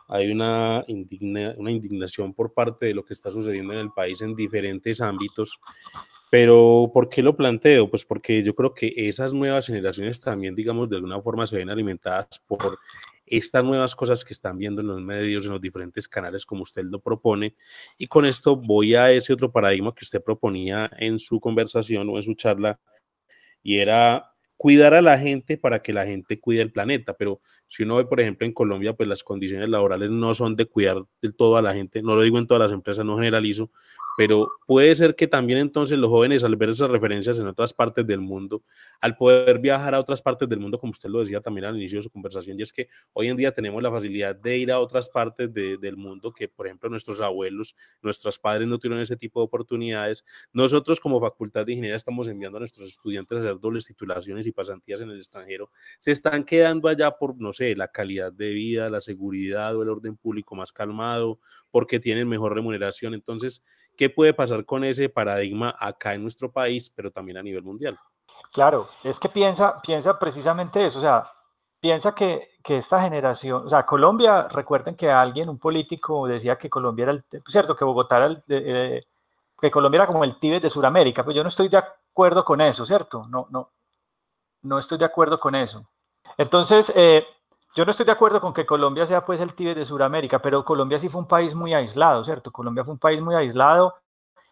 [0.07, 0.83] hay una,
[1.57, 5.59] una indignación por parte de lo que está sucediendo en el país en diferentes ámbitos.
[6.29, 7.89] Pero, ¿por qué lo planteo?
[7.89, 11.69] Pues porque yo creo que esas nuevas generaciones también, digamos, de alguna forma se ven
[11.69, 12.77] alimentadas por
[13.25, 16.83] estas nuevas cosas que están viendo en los medios, en los diferentes canales como usted
[16.83, 17.55] lo propone.
[17.97, 22.17] Y con esto voy a ese otro paradigma que usted proponía en su conversación o
[22.17, 22.79] en su charla,
[23.63, 27.15] y era cuidar a la gente para que la gente cuide el planeta.
[27.17, 30.65] Pero si uno ve, por ejemplo, en Colombia, pues las condiciones laborales no son de
[30.65, 32.03] cuidar del todo a la gente.
[32.03, 33.71] No lo digo en todas las empresas, no generalizo,
[34.21, 38.05] pero puede ser que también entonces los jóvenes al ver esas referencias en otras partes
[38.05, 38.63] del mundo,
[38.99, 41.97] al poder viajar a otras partes del mundo, como usted lo decía también al inicio
[41.97, 44.79] de su conversación, y es que hoy en día tenemos la facilidad de ir a
[44.79, 49.39] otras partes del mundo que, por ejemplo, nuestros abuelos, nuestros padres no tuvieron ese tipo
[49.39, 50.23] de oportunidades.
[50.53, 54.51] Nosotros como Facultad de Ingeniería estamos enviando a nuestros estudiantes a hacer dobles titulaciones y
[54.51, 55.71] pasantías en el extranjero.
[55.97, 59.89] Se están quedando allá por, no sé, la calidad de vida, la seguridad o el
[59.89, 61.39] orden público más calmado,
[61.71, 63.15] porque tienen mejor remuneración.
[63.15, 63.63] Entonces,
[63.97, 67.99] ¿Qué puede pasar con ese paradigma acá en nuestro país, pero también a nivel mundial?
[68.51, 71.31] Claro, es que piensa, piensa precisamente eso, o sea,
[71.79, 76.69] piensa que, que, esta generación, o sea, Colombia, recuerden que alguien, un político, decía que
[76.69, 79.03] Colombia era el, cierto, que Bogotá era el, eh,
[79.59, 82.59] que Colombia era como el Tíbet de Sudamérica, pues yo no estoy de acuerdo con
[82.61, 83.27] eso, ¿cierto?
[83.29, 83.71] No, no,
[84.63, 85.87] no estoy de acuerdo con eso.
[86.37, 87.25] Entonces, eh,
[87.75, 90.65] yo no estoy de acuerdo con que Colombia sea pues el Tíbet de Sudamérica, pero
[90.65, 92.51] Colombia sí fue un país muy aislado, ¿cierto?
[92.51, 93.95] Colombia fue un país muy aislado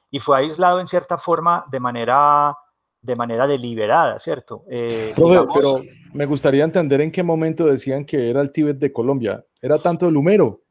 [0.10, 2.56] y fue aislado en cierta forma de manera,
[3.02, 4.64] de manera deliberada, ¿cierto?
[4.70, 5.82] Eh, pero
[6.14, 9.44] me gustaría entender en qué momento decían que era el Tíbet de Colombia.
[9.62, 10.62] ¿Era tanto el humero?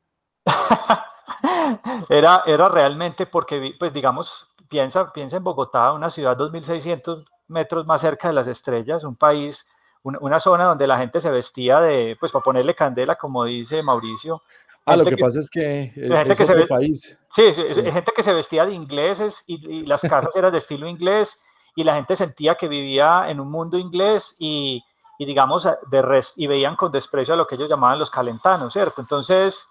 [2.09, 8.01] era, era realmente porque, pues digamos, piensa, piensa en Bogotá, una ciudad 2.600 metros más
[8.01, 9.69] cerca de las estrellas, un país
[10.03, 14.43] una, zona donde la gente se vestía de, pues para ponerle candela, como dice Mauricio.
[14.85, 17.19] Ah, lo que, pasa es que es otro país.
[17.35, 21.41] Sí, gente que se vestía de ingleses y, las casas eran de estilo inglés
[21.75, 24.83] y la gente sentía que vivía en un mundo inglés y,
[25.19, 29.03] y digamos, de y veían con desprecio a lo que ellos llamaban los calentanos, ¿cierto?
[29.03, 29.69] Entonces,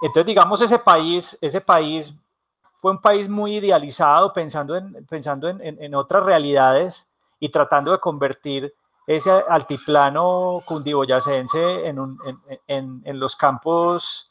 [0.00, 2.14] entonces digamos, ese país, ese país
[2.80, 7.98] fue un país muy idealizado pensando en, pensando en, en otras realidades y tratando de
[7.98, 8.72] convertir
[9.08, 12.18] ese altiplano cundiboyacense en, un,
[12.66, 14.30] en, en, los campos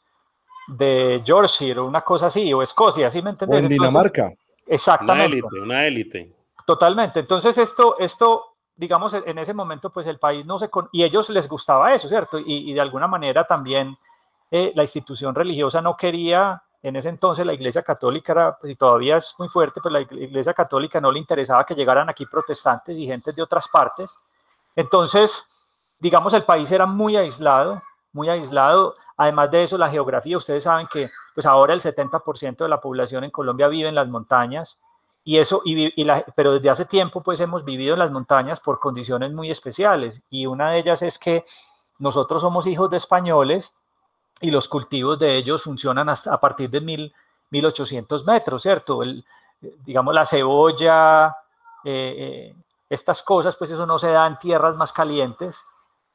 [0.68, 3.60] de Yorkshire o una cosa así, o Escocia, ¿sí me entiendes?
[3.60, 4.32] O en Dinamarca.
[4.64, 5.24] exactamente.
[5.24, 6.32] Una élite, una élite.
[6.64, 7.20] Totalmente.
[7.20, 10.68] Entonces esto, esto, digamos, en ese momento, pues el país no se...
[10.68, 10.88] Con...
[10.92, 12.38] Y ellos les gustaba eso, ¿cierto?
[12.38, 13.96] Y, y de alguna manera también
[14.48, 18.76] eh, la institución religiosa no quería en ese entonces la Iglesia Católica era, pues, y
[18.76, 22.96] todavía es muy fuerte, pero la Iglesia Católica no le interesaba que llegaran aquí protestantes
[22.96, 24.16] y gente de otras partes.
[24.78, 25.44] Entonces,
[25.98, 28.94] digamos, el país era muy aislado, muy aislado.
[29.16, 33.24] Además de eso, la geografía, ustedes saben que pues ahora el 70% de la población
[33.24, 34.78] en Colombia vive en las montañas
[35.24, 38.78] y eso, y, la, pero desde hace tiempo pues hemos vivido en las montañas por
[38.78, 41.42] condiciones muy especiales y una de ellas es que
[41.98, 43.74] nosotros somos hijos de españoles
[44.40, 47.12] y los cultivos de ellos funcionan hasta a partir de mil,
[47.50, 49.00] 1800 metros, ¿cierto?
[49.60, 51.36] Digamos la cebolla,
[51.82, 52.54] eh, eh,
[52.88, 55.62] estas cosas, pues eso no se da en tierras más calientes.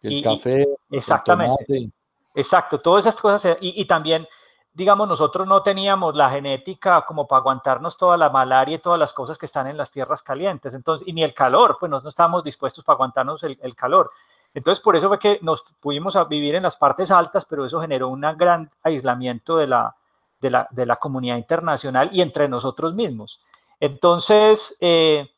[0.02, 0.68] El café.
[0.92, 1.90] exactamente.
[2.36, 3.58] exacto, todas esas cosas.
[3.62, 4.28] Y, y, también,
[4.74, 9.14] digamos, nosotros no teníamos la genética como para aguantarnos toda la malaria y todas las
[9.14, 10.74] cosas que están en las tierras calientes.
[10.74, 14.12] Entonces, y ni el calor, pues no, no estábamos dispuestos para aguantarnos el, el calor.
[14.54, 18.10] Entonces, por eso fue que nos pudimos vivir en las partes altas, pero eso generó
[18.10, 19.96] un gran aislamiento de la,
[20.40, 23.42] de la, de la comunidad internacional y entre nosotros mismos.
[23.80, 25.32] Entonces, eh,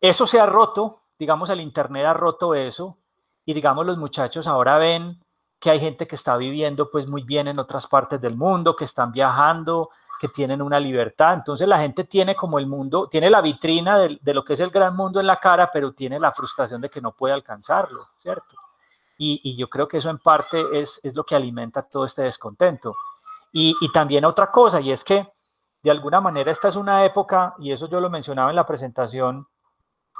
[0.00, 2.98] eso se ha roto, digamos, el Internet ha roto eso
[3.44, 5.20] y digamos, los muchachos ahora ven
[5.58, 8.84] que hay gente que está viviendo pues muy bien en otras partes del mundo, que
[8.84, 9.90] están viajando,
[10.20, 11.34] que tienen una libertad.
[11.34, 14.70] Entonces la gente tiene como el mundo, tiene la vitrina de, lo que es el
[14.70, 18.56] gran mundo en la cara, pero tiene la frustración de que no puede alcanzarlo, ¿cierto?
[19.20, 22.94] Y, yo creo que eso en parte es, lo que alimenta todo este descontento.
[23.52, 25.26] Y, y también otra cosa, y es que
[25.82, 29.48] de alguna manera esta es una época, y eso yo lo mencionaba en la presentación,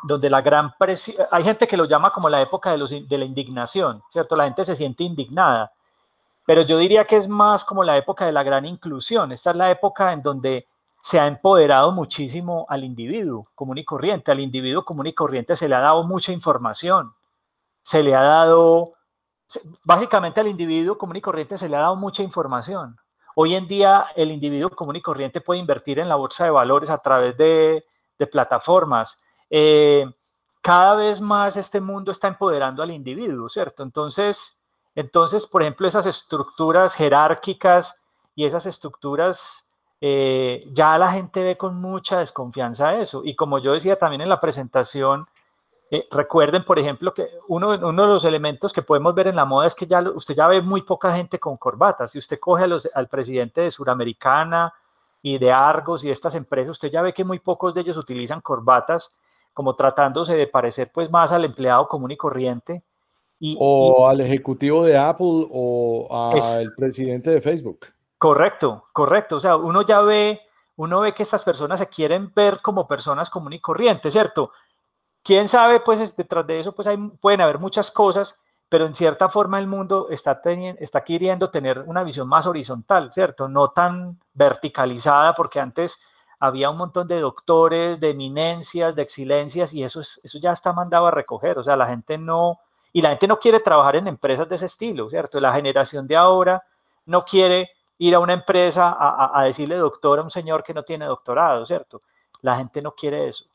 [0.03, 3.19] donde la gran presión, hay gente que lo llama como la época de, los, de
[3.19, 4.37] la indignación, ¿cierto?
[4.37, 5.73] La gente se siente indignada,
[6.47, 9.33] pero yo diría que es más como la época de la gran inclusión.
[9.33, 10.67] Esta es la época en donde
[11.01, 14.31] se ha empoderado muchísimo al individuo común y corriente.
[14.31, 17.13] Al individuo común y corriente se le ha dado mucha información,
[17.83, 18.95] se le ha dado,
[19.85, 22.97] básicamente al individuo común y corriente se le ha dado mucha información.
[23.35, 26.91] Hoy en día el individuo común y corriente puede invertir en la bolsa de valores
[26.91, 27.85] a través de,
[28.19, 29.19] de plataformas
[29.51, 30.07] eh,
[30.61, 33.83] cada vez más este mundo está empoderando al individuo, ¿cierto?
[33.83, 34.61] Entonces,
[34.95, 37.95] entonces, por ejemplo, esas estructuras jerárquicas
[38.35, 39.67] y esas estructuras,
[40.01, 43.23] eh, ya la gente ve con mucha desconfianza eso.
[43.25, 45.27] Y como yo decía también en la presentación,
[45.91, 49.45] eh, recuerden, por ejemplo, que uno, uno, de los elementos que podemos ver en la
[49.45, 52.11] moda es que ya usted ya ve muy poca gente con corbatas.
[52.11, 54.75] Si usted coge al presidente de Suramericana
[55.23, 57.97] y de Argos y de estas empresas, usted ya ve que muy pocos de ellos
[57.97, 59.15] utilizan corbatas
[59.59, 62.85] como tratándose de parecer pues más al empleado común y corriente.
[63.41, 67.87] Y, o al ejecutivo de Apple o al presidente de Facebook.
[68.19, 69.35] Correcto, correcto.
[69.35, 70.41] O sea, uno ya ve,
[70.77, 74.53] uno ve que estas personas se quieren ver como personas común y corriente, ¿cierto?
[75.25, 79.29] Quién sabe, pues detrás de eso pues hay, pueden haber muchas cosas, pero en cierta
[79.29, 80.41] forma el mundo está
[81.05, 83.49] queriendo tener una visión más horizontal, ¿cierto?
[83.49, 85.99] No tan verticalizada, porque antes
[86.41, 90.73] había un montón de doctores, de eminencias, de excelencias, y eso, es, eso ya está
[90.73, 91.59] mandado a recoger.
[91.59, 92.59] O sea, la gente no,
[92.93, 95.41] y la gente no quiere trabajar en empresas de ese estilo, ¿cierto?
[95.41, 96.63] La generación de ahora
[97.07, 101.07] no quiere ir a una empresa a, decirle doctor a un señor que no tiene
[101.07, 102.03] doctorado, ¿cierto?
[102.43, 103.47] La gente no quiere eso.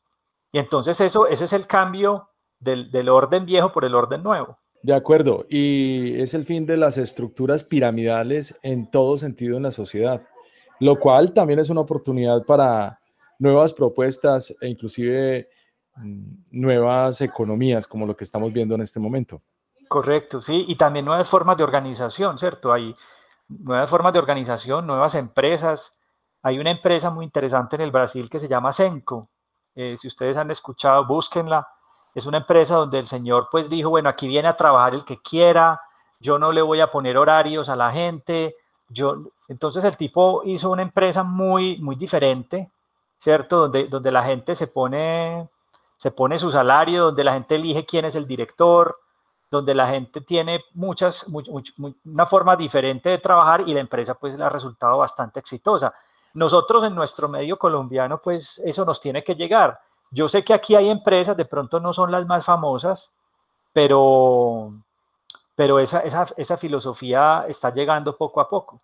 [0.52, 2.30] Y entonces eso, ese es el cambio
[2.60, 4.58] del, del orden viejo por el orden nuevo.
[4.82, 9.72] De acuerdo, y es el fin de las estructuras piramidales en todo sentido en la
[9.72, 10.28] sociedad
[10.80, 13.00] lo cual también es una oportunidad para
[13.40, 15.50] nuevas propuestas e inclusive
[15.96, 19.42] mm, nuevas economías, como lo que estamos viendo en este momento.
[19.88, 22.74] Correcto, sí, y también nuevas formas de organización, ¿cierto?
[22.74, 22.96] Hay
[23.48, 25.96] nuevas formas de organización, nuevas empresas.
[26.42, 29.30] Hay una empresa muy interesante en el Brasil que se llama Senco.
[29.76, 31.68] Eh, si ustedes han escuchado, búsquenla.
[32.14, 35.22] Es una empresa donde el señor pues dijo, bueno, aquí viene a trabajar el que
[35.22, 35.80] quiera,
[36.20, 38.56] yo no le voy a poner horarios a la gente,
[38.90, 42.72] yo, entonces el tipo hizo una empresa muy, muy diferente,
[43.20, 43.58] ¿cierto?
[43.60, 45.48] Donde, donde la gente se pone,
[45.96, 48.98] se pone su salario, donde la gente elige quién es el director,
[49.52, 51.28] donde la gente tiene muchas,
[52.04, 55.94] una forma diferente de trabajar y la empresa pues ha resultado bastante exitosa.
[56.34, 59.80] Nosotros en nuestro medio colombiano pues eso nos tiene que llegar.
[60.10, 63.12] Yo sé que aquí hay empresas, de pronto no son las más famosas,
[63.72, 64.74] pero,
[65.54, 68.82] pero esa, esa, esa filosofía está llegando poco a poco.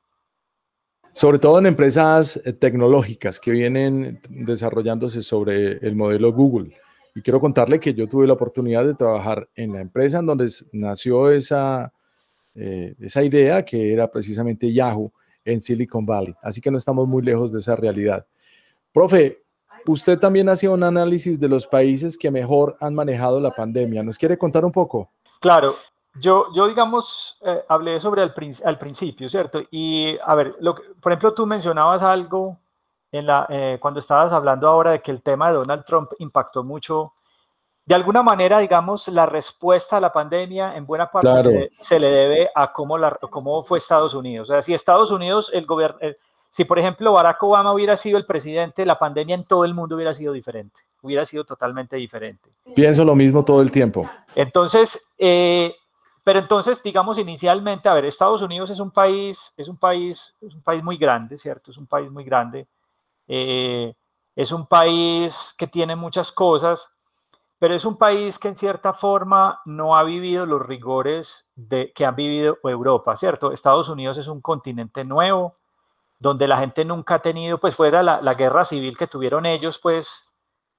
[1.14, 6.76] Sobre todo en empresas eh, tecnológicas que vienen desarrollándose sobre el modelo Google.
[7.16, 10.50] Y quiero contarle que yo tuve la oportunidad de trabajar en la empresa en donde
[10.72, 11.92] nació esa,
[12.56, 15.12] eh, esa idea, que era precisamente Yahoo
[15.44, 16.36] en Silicon Valley.
[16.42, 18.26] Así que no estamos muy lejos de esa realidad.
[18.94, 19.44] Profe,
[19.86, 24.04] usted también hacía un análisis de los países que mejor han manejado la pandemia.
[24.04, 25.12] ¿Nos quiere contar un poco?
[25.42, 25.76] Claro,
[26.16, 28.34] yo, yo digamos, eh, hablé sobre al,
[28.66, 29.62] al, principio, ¿cierto?
[29.72, 32.58] Y a ver, lo por ejemplo, tú mencionabas algo
[33.12, 36.64] en la, eh, cuando estabas hablando ahora de que el tema de Donald Trump impactó
[36.64, 37.14] mucho.
[37.86, 42.50] De alguna manera, digamos, la respuesta a la pandemia en buena parte se, le debe
[42.54, 44.50] a cómo, la, cómo fue Estados Unidos.
[44.50, 46.18] O sea, si Estados Unidos, el gobierno, eh,
[46.52, 49.96] si por ejemplo Barack Obama hubiera sido el presidente, la pandemia en todo el mundo
[49.96, 52.50] hubiera sido diferente, hubiera sido totalmente diferente.
[52.76, 54.10] Pienso lo mismo todo el tiempo.
[54.36, 55.76] Entonces, eh,
[56.24, 60.54] pero entonces, digamos inicialmente, a ver, Estados Unidos es un país, es un país, es
[60.54, 61.72] un país muy grande, ¿cierto?
[61.72, 62.68] Es un país muy grande.
[63.28, 63.94] Eh,
[64.36, 66.88] es un país que tiene muchas cosas,
[67.60, 72.06] pero es un país que en cierta forma no ha vivido los rigores de, que
[72.06, 73.52] han vivido Europa, ¿cierto?
[73.52, 75.56] Estados Unidos es un continente nuevo,
[76.20, 79.80] donde la gente nunca ha tenido, pues fuera la, la guerra civil que tuvieron ellos,
[79.80, 80.30] pues,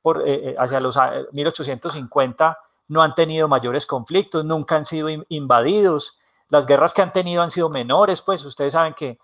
[0.03, 0.99] por, eh, eh, hacia los
[1.33, 2.59] 1850,
[2.91, 6.19] no han tenido mayores conflictos, nunca han sido invadidos,
[6.49, 9.19] las guerras que han tenido han sido menores, pues ustedes saben que,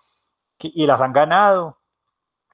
[0.59, 1.77] y las han ganado.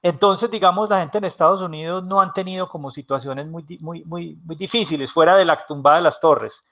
[0.02, 4.36] Entonces, digamos, la gente en Estados Unidos no han tenido como situaciones muy, muy, muy,
[4.44, 6.64] muy difíciles fuera de la tumbada de las torres.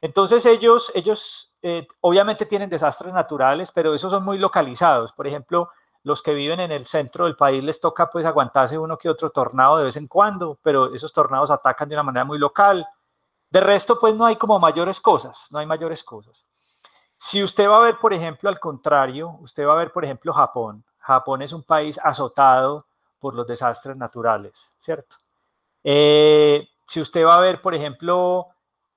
[0.00, 5.12] Entonces, ellos, ellos eh, obviamente tienen desastres naturales, pero esos son muy localizados.
[5.12, 5.70] Por ejemplo,
[6.02, 9.28] los que viven en el centro del país les toca pues aguantarse uno que otro
[9.28, 12.86] tornado de vez en cuando, pero esos tornados atacan de una manera muy local.
[13.54, 16.44] De resto, pues no hay como mayores cosas, no hay mayores cosas.
[17.16, 20.32] Si usted va a ver, por ejemplo, al contrario, usted va a ver, por ejemplo,
[20.32, 20.84] Japón.
[20.98, 22.86] Japón es un país azotado
[23.20, 25.18] por los desastres naturales, ¿cierto?
[25.84, 28.48] Eh, si usted va a ver, por ejemplo,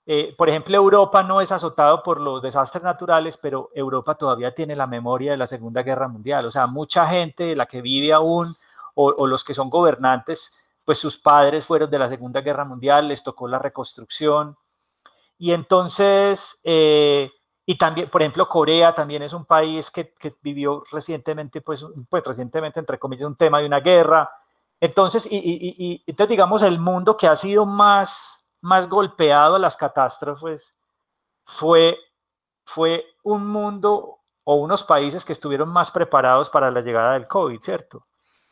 [0.07, 4.75] eh, por ejemplo, Europa no es azotado por los desastres naturales, pero Europa todavía tiene
[4.75, 6.47] la memoria de la Segunda Guerra Mundial.
[6.47, 8.55] O sea, mucha gente la que vive aún
[8.95, 10.51] o, los que son gobernantes,
[10.87, 14.55] pues sus padres fueron de la Segunda Guerra Mundial, les tocó la reconstrucción.
[15.37, 17.29] Y entonces, eh,
[17.65, 22.79] y también, por ejemplo, Corea también es un país que, vivió recientemente, pues, pues recientemente,
[22.79, 24.31] entre comillas, un tema de una guerra.
[24.79, 30.73] Entonces, y, entonces, digamos, el mundo que ha sido más, más golpeado a las catástrofes
[31.43, 31.97] fue,
[32.63, 37.59] fue un mundo o unos países que estuvieron más preparados para la llegada del COVID,
[37.59, 38.07] ¿cierto?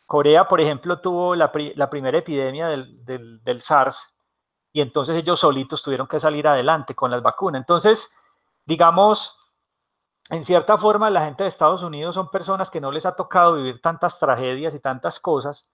[0.06, 4.14] Corea, por ejemplo, tuvo la, primera epidemia del, SARS
[4.72, 7.60] y entonces ellos solitos tuvieron que salir adelante con las vacunas.
[7.60, 8.14] Entonces,
[8.66, 9.38] digamos,
[10.30, 13.56] en cierta forma, la gente de Estados Unidos son personas que no les ha tocado
[13.56, 15.68] vivir tantas tragedias y tantas cosas,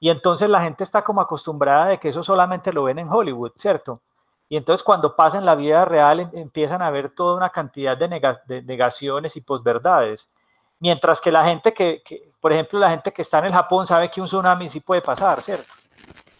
[0.00, 3.52] y entonces la gente está como acostumbrada de que eso solamente lo ven en Hollywood,
[3.56, 4.00] ¿cierto?
[4.48, 7.96] Y entonces cuando pasa en la vida real em, empiezan a ver toda una cantidad
[7.96, 10.32] de, negaciones y posverdades.
[10.80, 12.02] Mientras que la gente que,
[12.40, 15.02] por ejemplo, la gente que está en el Japón sabe que un tsunami sí puede
[15.02, 15.72] pasar, ¿cierto?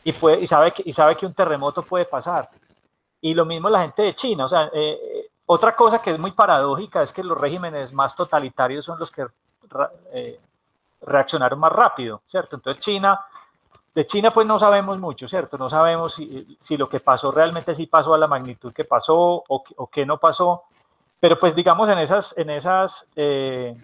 [0.02, 2.48] Y, puede, y, sabe, que, y sabe que un terremoto puede pasar.
[3.20, 6.32] Y lo mismo la gente de China, o sea, eh, otra cosa que es muy
[6.32, 9.26] paradójica es que los regímenes más totalitarios son los que
[10.12, 10.40] eh,
[11.02, 12.56] reaccionaron más rápido, ¿cierto?
[12.56, 13.20] Entonces China,
[13.94, 15.58] de China pues no sabemos mucho, ¿cierto?
[15.58, 19.64] No sabemos si, lo que pasó realmente sí pasó a la magnitud que pasó o,
[19.76, 20.62] o que no pasó,
[21.20, 23.76] pero pues digamos en esas, en esas, eh,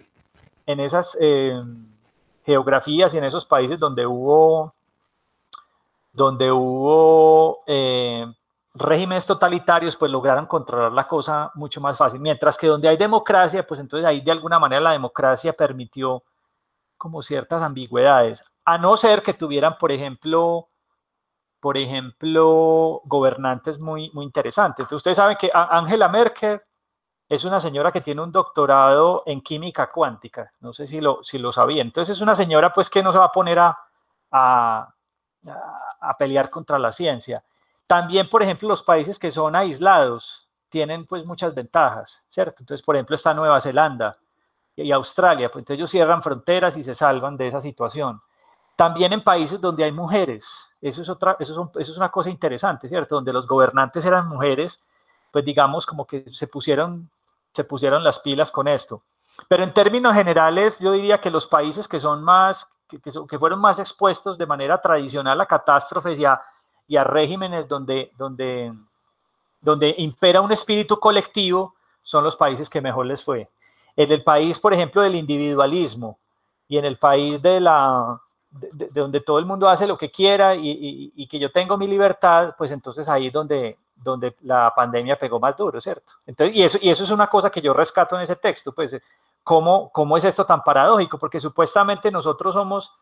[0.67, 1.59] en esas eh,
[2.45, 4.75] geografías y en esos países donde hubo,
[6.13, 7.63] donde hubo
[8.77, 13.65] regímenes totalitarios pues lograron controlar la cosa mucho más fácil, mientras que donde hay democracia,
[13.65, 16.23] pues entonces ahí de alguna manera la democracia permitió
[16.97, 20.67] como ciertas ambigüedades, a no ser que tuvieran, por ejemplo,
[21.59, 24.83] por ejemplo, gobernantes muy, muy interesantes.
[24.83, 26.61] Entonces ustedes saben que Angela Merkel
[27.29, 31.37] es una señora que tiene un doctorado en química cuántica, no sé si lo, si
[31.37, 31.87] lo sabían.
[31.87, 33.77] Entonces es una señora pues que no se va a poner a,
[34.31, 34.93] a,
[35.99, 37.43] a pelear contra la ciencia.
[37.85, 42.57] También, por ejemplo, los países que son aislados tienen pues muchas ventajas, ¿cierto?
[42.59, 44.17] Entonces, por ejemplo, está Nueva Zelanda
[44.75, 48.21] y Australia, pues entonces ellos cierran fronteras y se salvan de esa situación.
[48.75, 50.47] También en países donde hay mujeres,
[50.81, 53.15] eso es, otra, eso es, una cosa interesante, ¿cierto?
[53.15, 54.83] Donde los gobernantes eran mujeres,
[55.31, 57.09] pues digamos como que se pusieron,
[57.57, 59.03] se pusieron las pilas con esto.
[59.49, 63.59] Pero en términos generales, yo diría que los países que son más, que, que fueron
[63.59, 66.41] más expuestos de manera tradicional a catástrofes y a
[66.87, 68.73] y a regímenes donde, donde,
[69.61, 73.49] donde impera un espíritu colectivo, son los países que mejor les fue.
[73.95, 76.17] En el país, por ejemplo, del individualismo
[76.67, 80.55] y en el país de la de, donde todo el mundo hace lo que quiera
[80.55, 85.39] y, que yo tengo mi libertad, pues entonces ahí es donde, donde la pandemia pegó
[85.39, 86.13] más duro, ¿cierto?
[86.25, 88.95] Entonces, y eso, y eso es una cosa que yo rescato en ese texto, pues,
[89.43, 91.17] ¿cómo, cómo es esto tan paradójico?
[91.17, 92.93] Porque supuestamente nosotros somos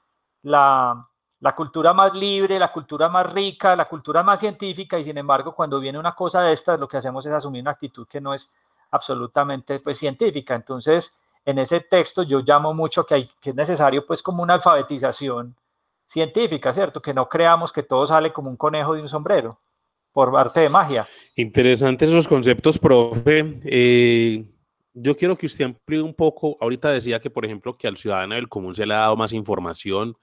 [0.43, 1.08] la,
[1.39, 5.54] la cultura más libre, la cultura más rica, la cultura más científica, y sin embargo,
[5.54, 8.34] cuando viene una cosa de estas, lo que hacemos es asumir una actitud que no
[8.34, 8.52] es
[8.91, 10.56] absolutamente pues, científica.
[10.56, 14.56] Entonces, en ese texto yo llamo mucho que, hay, que es necesario pues como una
[14.56, 15.56] alfabetización
[16.08, 17.02] científica, ¿cierto?
[17.02, 19.60] Que no creamos que todo sale como un conejo de un sombrero
[20.16, 21.05] por arte de magia.
[21.36, 23.57] Interesantes esos conceptos, profe.
[23.66, 24.45] Eh,
[24.93, 26.55] yo quiero que usted amplíe un poco.
[26.61, 29.34] Ahorita decía que, por ejemplo, que al ciudadano del común se le ha dado más
[29.34, 30.16] información,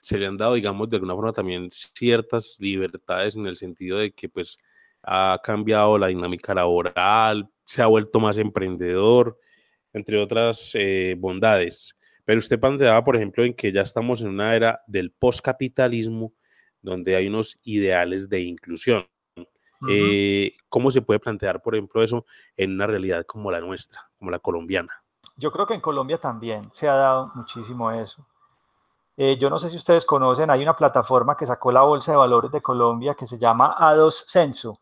[0.00, 4.10] se le han dado, digamos, de alguna forma también ciertas libertades en el sentido de
[4.10, 4.58] que, pues,
[5.04, 9.38] ha cambiado la dinámica laboral, se ha vuelto más emprendedor,
[9.92, 11.96] entre otras eh, bondades.
[12.24, 16.34] Pero usted planteaba, por ejemplo, en que ya estamos en una era del postcapitalismo,
[16.82, 19.06] donde hay unos ideales de inclusión.
[19.88, 22.24] Eh, ¿Cómo se puede plantear, por ejemplo, eso
[22.56, 24.92] en una realidad como la nuestra, como la colombiana?
[25.36, 28.26] Yo creo que en Colombia también se ha dado muchísimo eso.
[29.16, 32.18] Eh, yo no sé si ustedes conocen, hay una plataforma que sacó la Bolsa de
[32.18, 34.80] Valores de Colombia que se llama A2 Censo.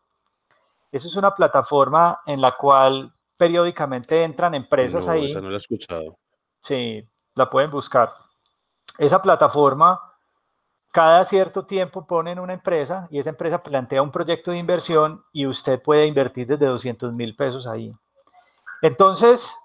[0.91, 5.25] Esa es una plataforma en la cual periódicamente entran empresas no, ahí.
[5.25, 6.17] Esa no la he escuchado.
[6.61, 8.13] Sí, la pueden buscar.
[8.97, 9.99] Esa plataforma
[10.97, 15.45] cada cierto tiempo ponen una empresa y esa empresa plantea un proyecto de inversión y
[15.45, 17.93] usted puede invertir desde 200 mil pesos ahí.
[18.81, 19.55] Entonces,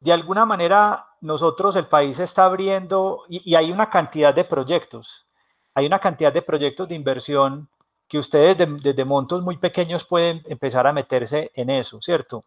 [0.00, 5.28] de alguna manera, nosotros, el país está abriendo y, hay una cantidad de proyectos.
[5.74, 7.68] Hay una cantidad de proyectos de inversión
[8.08, 12.42] que ustedes desde montos muy pequeños pueden empezar a meterse en eso, ¿cierto?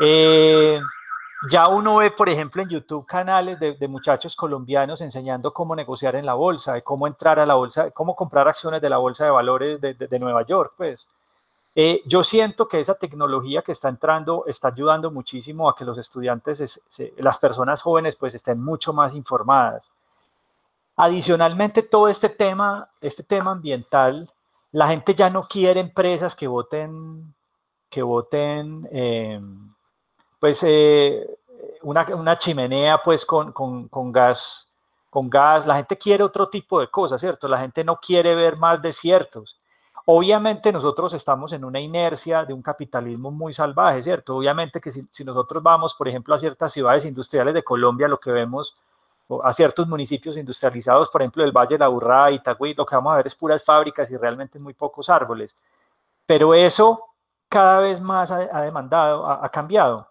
[0.00, 0.80] Eh,
[1.50, 6.24] ya uno ve, por ejemplo, en YouTube canales de, muchachos colombianos enseñando cómo negociar en
[6.24, 9.30] la bolsa, de cómo entrar a la bolsa, cómo comprar acciones de la bolsa de
[9.30, 11.08] valores de, Nueva York, pues.
[11.78, 15.98] Eh, yo siento que esa tecnología que está entrando está ayudando muchísimo a que los
[15.98, 16.80] estudiantes,
[17.18, 19.92] las personas jóvenes, pues estén mucho más informadas.
[20.96, 24.30] Adicionalmente, todo este tema, este tema ambiental,
[24.72, 27.34] la gente ya no quiere empresas que voten,
[27.90, 29.38] que voten eh,
[30.38, 31.26] pues eh,
[31.82, 33.52] una, chimenea pues con,
[34.12, 34.68] gas,
[35.10, 37.48] con gas, la gente quiere otro tipo de cosas, ¿cierto?
[37.48, 39.58] La gente no quiere ver más desiertos.
[40.04, 44.36] Obviamente nosotros estamos en una inercia de un capitalismo muy salvaje, ¿cierto?
[44.36, 48.30] Obviamente que si, nosotros vamos, por ejemplo, a ciertas ciudades industriales de Colombia, lo que
[48.30, 48.76] vemos,
[49.42, 53.12] a ciertos municipios industrializados, por ejemplo, el Valle de la Urrá, Itagüí, lo que vamos
[53.12, 55.56] a ver es puras fábricas y realmente muy pocos árboles.
[56.24, 57.02] Pero eso
[57.48, 60.08] cada vez más ha, demandado, ha cambiado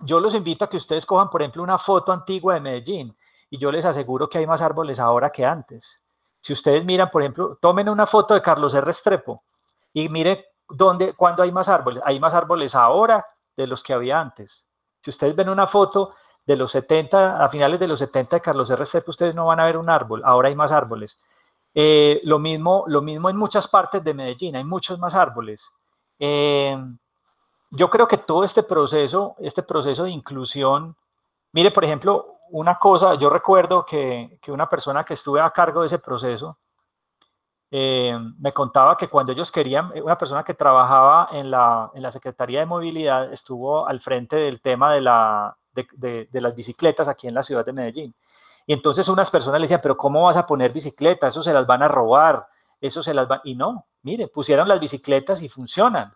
[0.00, 3.16] yo los invito a que ustedes cojan, por ejemplo, una foto antigua de Medellín
[3.50, 6.00] y yo les aseguro que hay más árboles ahora que antes.
[6.40, 8.84] Si ustedes miran, por ejemplo, tomen una foto de Carlos R.
[8.84, 9.42] Restrepo
[9.92, 12.02] y mire dónde, cuándo hay más árboles.
[12.04, 13.26] Hay más árboles ahora
[13.56, 14.64] de los que había antes.
[15.00, 18.70] Si ustedes ven una foto de los 70, a finales de los 70 de Carlos
[18.70, 18.78] R.
[18.78, 20.22] Restrepo, ustedes no van a ver un árbol.
[20.24, 21.18] Ahora hay más árboles.
[21.74, 25.68] Eh, lo, mismo, lo mismo en muchas partes de Medellín, hay muchos más árboles.
[26.18, 26.76] Eh,
[27.70, 30.96] yo creo que todo este proceso, este proceso de inclusión,
[31.52, 35.86] mire, por ejemplo, una cosa, yo recuerdo que, una persona que estuve a cargo de
[35.86, 36.58] ese proceso
[37.70, 42.12] eh, me contaba que cuando ellos querían, una persona que trabajaba en la, en la
[42.12, 47.26] Secretaría de Movilidad estuvo al frente del tema de, la, de, de, las bicicletas aquí
[47.26, 48.14] en la ciudad de Medellín.
[48.66, 51.34] Y entonces unas personas le decían, pero ¿cómo vas a poner bicicletas?
[51.34, 52.46] Eso se las van a robar,
[52.80, 53.40] eso se las van...
[53.44, 56.14] Y no, mire, pusieron las bicicletas y funcionan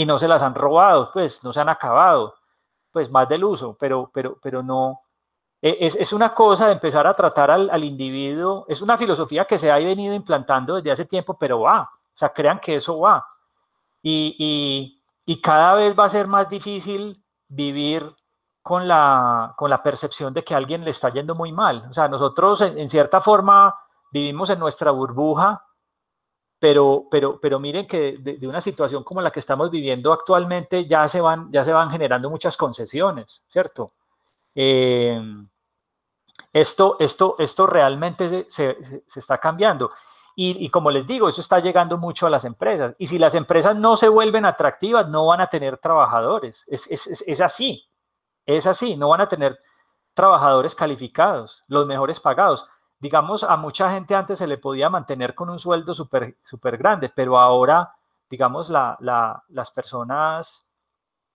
[0.00, 2.34] y no se las han robado, pues no se han acabado,
[2.90, 5.02] pues más del uso, pero, pero, pero no.
[5.60, 9.44] E, es, es una cosa de empezar a tratar al, al, individuo, es una filosofía
[9.44, 12.98] que se ha venido implantando desde hace tiempo, pero va, o sea, crean que eso
[12.98, 13.26] va.
[14.00, 18.10] Y, y, y cada vez va a ser más difícil vivir
[18.62, 21.84] con la, con la percepción de que a alguien le está yendo muy mal.
[21.90, 23.78] O sea, nosotros en, en cierta forma
[24.10, 25.62] vivimos en nuestra burbuja
[26.60, 31.08] pero, pero, pero miren que de, una situación como la que estamos viviendo actualmente ya
[31.08, 33.94] se van, ya se van generando muchas concesiones, ¿cierto?
[34.54, 35.48] Em,
[36.52, 38.76] esto, esto, esto realmente se
[39.16, 39.90] está cambiando.
[40.36, 42.94] Y, y, como les digo, eso está llegando mucho a las empresas.
[42.98, 46.64] Y si las empresas no se vuelven atractivas, no van a tener trabajadores.
[46.68, 47.88] Es, es, es así,
[48.46, 49.58] es así, no van a tener
[50.14, 52.66] trabajadores calificados, los mejores pagados
[53.00, 57.08] digamos, a mucha gente antes se le podía mantener con un sueldo súper super grande,
[57.08, 57.94] pero ahora,
[58.28, 58.96] digamos, la,
[59.48, 60.68] las personas,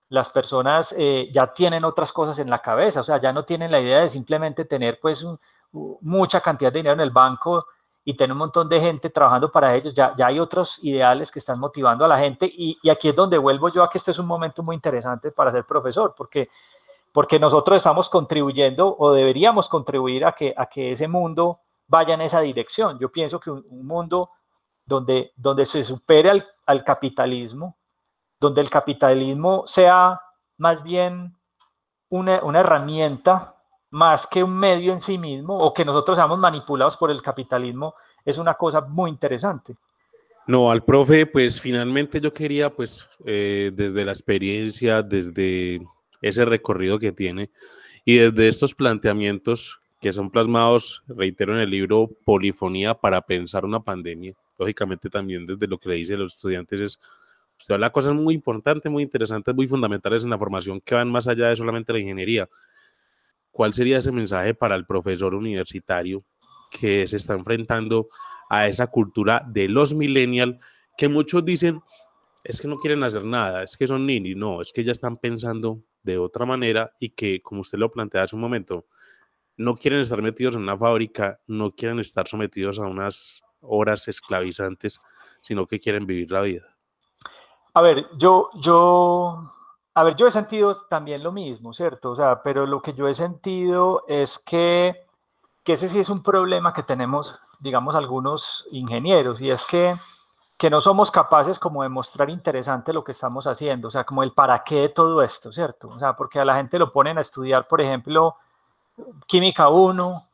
[0.09, 3.72] las personas eh, ya tienen otras cosas en la cabeza, o sea, ya no tienen
[3.72, 5.26] la idea de simplemente tener pues
[5.72, 7.66] mucha cantidad de dinero en el banco
[8.03, 11.39] y tener un montón de gente trabajando para ellos, ya, ya hay otros ideales que
[11.39, 14.11] están motivando a la gente y, y aquí es donde vuelvo yo a que este
[14.11, 16.49] es un momento muy interesante para ser profesor, porque
[17.16, 22.20] porque nosotros estamos contribuyendo o deberíamos contribuir a que, a que ese mundo vaya en
[22.20, 22.99] esa dirección.
[22.99, 24.32] Yo pienso que un, mundo
[24.86, 27.78] donde, donde se supere al, capitalismo,
[28.38, 30.20] donde el capitalismo sea
[30.57, 31.38] más bien
[32.09, 33.55] una, una herramienta
[33.91, 37.95] más que un medio en sí mismo o que nosotros seamos manipulados por el capitalismo
[38.26, 39.78] es una cosa muy interesante.
[40.47, 45.82] No, al profe, pues finalmente yo quería, pues, eh, desde la experiencia, desde
[46.28, 47.51] ese recorrido que tiene
[48.03, 53.80] y desde estos planteamientos que son plasmados, reitero, en el libro Polifonía para pensar una
[53.80, 56.99] pandemia, lógicamente también desde lo que le dice a los estudiantes es,
[57.57, 61.28] usted habla cosas muy importantes, muy interesantes, muy fundamentales en la formación que van más
[61.28, 62.49] allá de solamente la ingeniería.
[63.51, 66.23] ¿Cuál sería ese mensaje para el profesor universitario
[66.69, 68.07] que se está enfrentando
[68.49, 70.57] a esa cultura de los millennials
[70.97, 71.82] que muchos dicen
[72.43, 75.17] es que no quieren hacer nada, es que son ninis, no, es que ya están
[75.17, 78.85] pensando de otra manera y que, como usted lo plantea hace un momento,
[79.57, 85.01] no quieren estar metidos en una fábrica, no quieren estar sometidos a unas horas esclavizantes,
[85.41, 86.77] sino que quieren vivir la vida.
[87.73, 89.51] A ver, yo, yo,
[89.93, 92.11] a ver, yo he sentido también lo mismo, ¿cierto?
[92.11, 95.05] O sea, pero lo que yo he sentido es que,
[95.63, 99.95] que ese sí es un problema que tenemos digamos, algunos ingenieros, y es que,
[100.57, 104.23] que no somos capaces como de mostrar interesante lo que estamos haciendo, o sea, como
[104.23, 105.89] el para qué de todo esto, ¿cierto?
[105.89, 108.37] O sea, porque a la gente lo ponen a estudiar, por ejemplo,
[109.27, 110.27] química 1,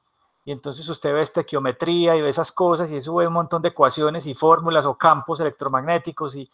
[0.46, 3.70] y entonces usted ve estequiometría y ve esas cosas, y eso ve un montón de
[3.70, 6.50] ecuaciones y fórmulas o campos electromagnéticos, y,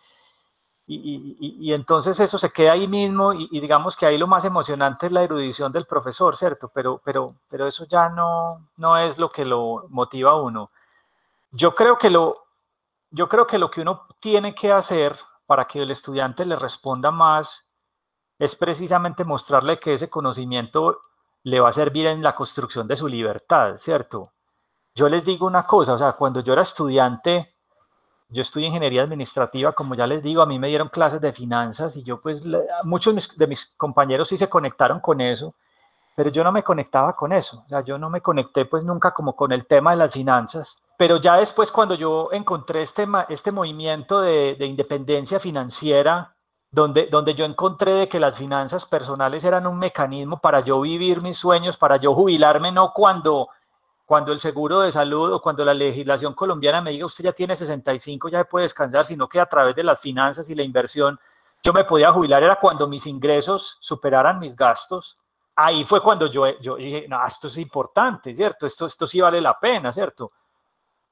[0.89, 5.11] y, entonces eso se queda ahí mismo y, digamos que ahí lo más emocionante es
[5.11, 6.71] la erudición del profesor, ¿cierto?
[6.73, 10.71] Pero, pero, pero eso ya no, no es lo que lo motiva a uno.
[11.51, 12.46] Yo creo, que lo,
[13.09, 17.11] yo creo que lo que uno tiene que hacer para que el estudiante le responda
[17.11, 17.69] más
[18.39, 21.01] es precisamente mostrarle que ese conocimiento
[21.43, 24.33] le va a servir en la construcción de su libertad, ¿cierto?
[24.93, 27.55] Yo les digo una cosa, o sea, cuando yo era estudiante,
[28.29, 31.95] yo estudié ingeniería administrativa, como ya les digo, a mí me dieron clases de finanzas
[31.95, 32.43] y yo pues
[32.83, 35.55] muchos de mis compañeros sí se conectaron con eso,
[36.17, 39.35] pero yo no me conectaba con eso, o yo no me conecté pues nunca como
[39.35, 44.21] con el tema de las finanzas, pero ya después cuando yo encontré este, este movimiento
[44.21, 46.33] de, de independencia financiera,
[46.71, 51.21] donde, donde yo encontré de que las finanzas personales eran un mecanismo para yo vivir
[51.21, 53.49] mis sueños, para yo jubilarme, no cuando
[54.07, 57.55] cuando el seguro de salud o cuando la legislación colombiana me diga usted ya tiene
[57.55, 61.19] 65, ya puede descansar, sino que a través de las finanzas y la inversión
[61.61, 65.19] yo me podía jubilar, era cuando mis ingresos superaran mis gastos.
[65.59, 68.67] Ahí fue cuando yo, yo dije, no, esto es importante, ¿cierto?
[68.67, 70.31] Esto, esto sí vale la pena, ¿cierto?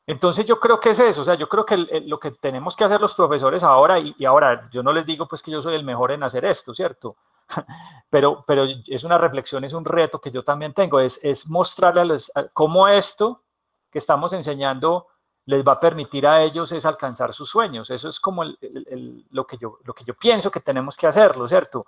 [0.07, 2.83] Entonces yo creo que es eso, o sea, yo creo que lo que tenemos que
[2.83, 5.83] hacer los profesores ahora, y, ahora yo no les digo pues que yo soy el
[5.83, 7.15] mejor en hacer esto, ¿cierto?
[8.09, 12.31] pero, pero es una reflexión, es un reto que yo también tengo, es, es mostrarles
[12.53, 13.41] cómo esto
[13.89, 15.07] que estamos enseñando
[15.45, 17.89] les va a permitir a ellos es alcanzar sus sueños.
[17.89, 21.85] Eso es como lo, que yo, lo que yo pienso que tenemos que hacerlo, ¿cierto?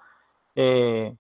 [0.56, 1.16] Eh,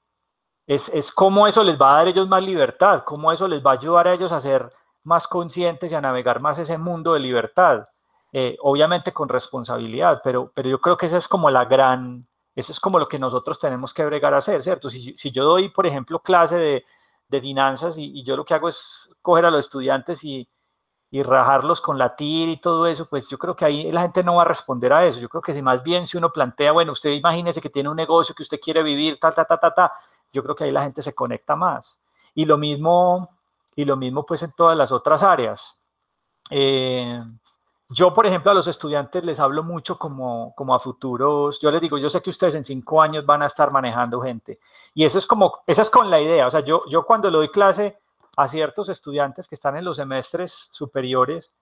[0.67, 3.65] es, es cómo eso les va a dar a ellos más libertad, cómo eso les
[3.65, 4.71] va a ayudar a ellos a ser
[5.03, 7.87] más conscientes y a navegar más ese mundo de libertad.
[8.33, 12.73] Eh, obviamente con responsabilidad, pero, pero yo creo que esa es como la gran, eso
[12.73, 14.89] es como lo que nosotros tenemos que bregar a hacer, ¿cierto?
[14.89, 16.85] Si, si yo doy, por ejemplo, clase de,
[17.29, 20.47] de finanzas y, yo lo que hago es coger a los estudiantes y,
[21.09, 24.23] y, rajarlos con la TIR y todo eso, pues yo creo que ahí la gente
[24.23, 25.19] no va a responder a eso.
[25.19, 27.95] Yo creo que si más bien si uno plantea, bueno, usted imagínese que tiene un
[27.95, 29.93] negocio que usted quiere vivir, ta, ta, ta, ta, ta,
[30.31, 31.99] yo creo que ahí la gente se conecta más.
[32.35, 33.29] Y lo mismo,
[33.75, 35.77] y lo mismo pues en todas las otras áreas.
[36.49, 37.21] Eh,
[37.89, 41.59] yo, por ejemplo, a los estudiantes les hablo mucho como, como a futuros.
[41.61, 44.59] Yo les digo, yo sé que ustedes en cinco años van a estar manejando gente.
[44.93, 46.47] Y eso es como, esa es con la idea.
[46.47, 47.97] O sea, yo, yo cuando le doy clase
[48.35, 51.53] a ciertos estudiantes que están en los semestres superiores,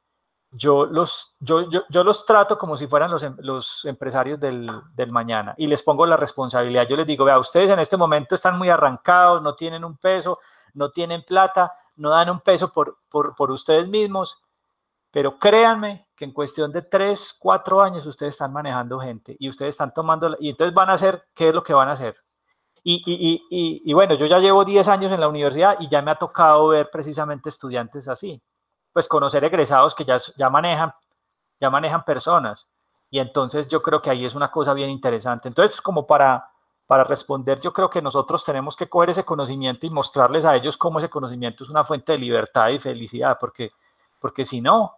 [0.55, 4.69] yo los, yo, yo, yo los trato como si fueran los, em, los empresarios del,
[4.93, 6.87] del, mañana y les pongo la responsabilidad.
[6.87, 10.39] Yo les digo, vea, ustedes en este momento están muy arrancados, no tienen un peso,
[10.73, 14.41] no tienen plata, no dan un peso por, por, por ustedes mismos
[15.15, 19.75] pero créanme que en cuestión de tres, cuatro años ustedes están manejando gente y ustedes
[19.75, 22.17] están tomando, y entonces van a hacer, ¿qué es lo que van a hacer?
[22.83, 26.01] Y, y, y, y bueno, yo ya llevo 10 años en la universidad y ya
[26.01, 28.43] me ha tocado ver precisamente estudiantes así,
[28.95, 30.93] pues conocer egresados que ya, ya, manejan,
[31.59, 32.71] ya manejan personas.
[33.09, 35.49] Y entonces yo creo que ahí es una cosa bien interesante.
[35.49, 36.47] Entonces, como para,
[36.87, 40.77] para responder, yo creo que nosotros tenemos que coger ese conocimiento y mostrarles a ellos
[40.77, 43.73] cómo ese conocimiento es una fuente de libertad y felicidad, porque,
[44.17, 44.95] porque si no,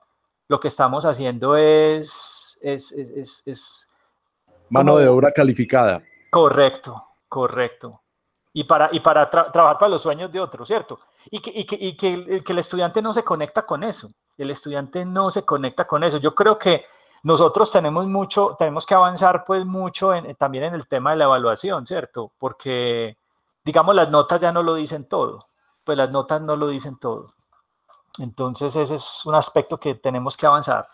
[0.48, 2.60] lo que estamos haciendo es...
[2.62, 3.91] es, es,
[4.70, 6.04] Mano de obra calificada.
[6.30, 8.00] Correcto, correcto.
[8.54, 11.00] Y para, y para trabajar para los sueños de otros, ¿cierto?
[11.30, 14.11] Y que, y que, y que, el, que el estudiante no se conecta con eso.
[14.38, 16.17] El estudiante no se conecta con eso.
[16.17, 16.86] Yo creo que
[17.23, 21.86] nosotros tenemos mucho, tenemos que avanzar pues mucho también en el tema de la evaluación,
[21.86, 22.32] ¿cierto?
[22.38, 23.17] Porque,
[23.65, 25.47] digamos, las notas ya no lo dicen todo,
[25.84, 27.34] pues las notas no lo dicen todo.
[28.19, 30.88] Entonces ese es un aspecto que tenemos que avanzar.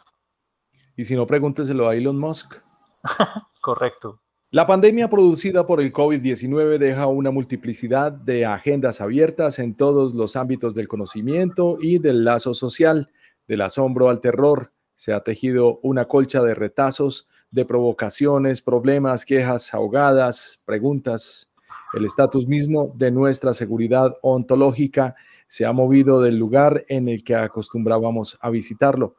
[0.95, 2.55] Y si no, pregúnteselo a Elon Musk.
[3.61, 4.22] Correcto.
[4.54, 10.36] La pandemia producida por el COVID-19 deja una multiplicidad de agendas abiertas en todos los
[10.36, 13.10] ámbitos del conocimiento y del lazo social,
[13.47, 14.72] del asombro al terror.
[14.95, 21.49] Se ha tejido una colcha de retazos, de provocaciones, problemas, quejas ahogadas, preguntas.
[21.95, 25.16] El estatus mismo de nuestra seguridad ontológica
[25.47, 29.16] se ha movido del lugar en el que acostumbrábamos a visitarlo.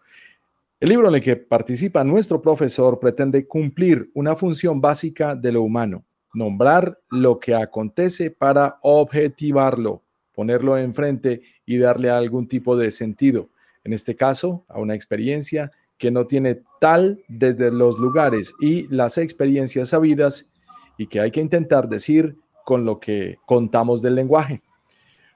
[0.84, 5.62] El libro en el que participa nuestro profesor pretende cumplir una función básica de lo
[5.62, 6.04] humano,
[6.34, 10.02] nombrar lo que acontece para objetivarlo,
[10.34, 13.48] ponerlo enfrente y darle algún tipo de sentido,
[13.82, 19.16] en este caso a una experiencia que no tiene tal desde los lugares y las
[19.16, 20.50] experiencias sabidas
[20.98, 24.60] y que hay que intentar decir con lo que contamos del lenguaje.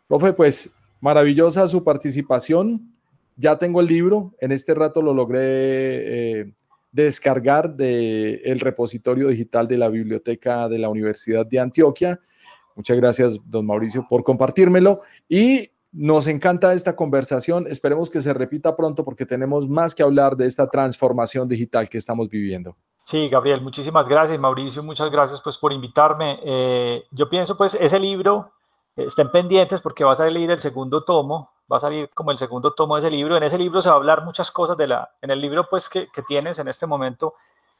[0.09, 2.98] Profe, pues maravillosa su participación
[3.39, 6.53] ya tengo el libro, en este rato lo logré eh,
[6.91, 12.19] descargar del el repositorio digital de la biblioteca de la Universidad de Antioquia.
[12.75, 17.67] Muchas gracias, don Mauricio, por compartírmelo y nos encanta esta conversación.
[17.69, 21.99] Esperemos que se repita pronto porque tenemos más que hablar de esta transformación digital que
[21.99, 22.77] estamos viviendo.
[23.05, 24.39] Sí, Gabriel, muchísimas gracias.
[24.39, 26.41] Mauricio, muchas gracias pues por invitarme.
[26.45, 28.51] Eh, yo pienso pues ese libro,
[28.97, 32.39] eh, estén pendientes porque va a salir el segundo tomo va a salir como el
[32.39, 33.37] segundo tomo de ese libro.
[33.37, 35.89] En ese libro se va a hablar muchas cosas de la, en el libro pues
[35.89, 37.35] que, que tienes en este momento,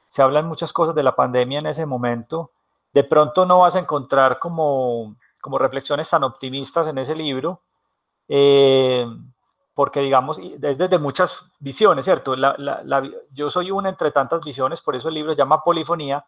[0.07, 2.51] se hablan muchas cosas de la pandemia en ese momento.
[2.93, 7.61] De pronto no vas a encontrar como, como reflexiones tan optimistas en ese libro,
[8.29, 9.07] eh,
[9.75, 12.35] porque digamos, es desde muchas visiones, ¿cierto?
[13.33, 16.25] Yo soy una entre tantas visiones, por eso el libro llama Polifonía,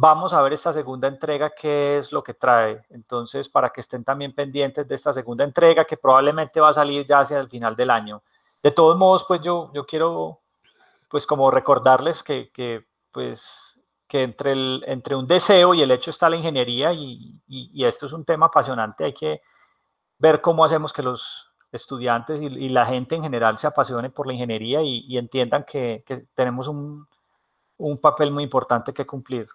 [0.00, 2.84] Vamos a ver esta segunda entrega, qué es lo que trae.
[2.90, 7.04] Entonces, para que estén también pendientes de esta segunda entrega, que probablemente va a salir
[7.04, 8.22] ya hacia el final del año.
[8.62, 10.38] De todos modos, pues yo, yo quiero,
[11.10, 16.10] pues como recordarles que, que pues, que entre, el, entre un deseo y el hecho
[16.10, 19.04] está la ingeniería y, y, esto es un tema apasionante.
[19.04, 19.40] Hay que
[20.16, 24.34] ver cómo hacemos que los estudiantes y, la gente en general se apasione por la
[24.34, 27.08] ingeniería y, y entiendan que, que tenemos un,
[27.78, 29.48] un papel muy importante que cumplir.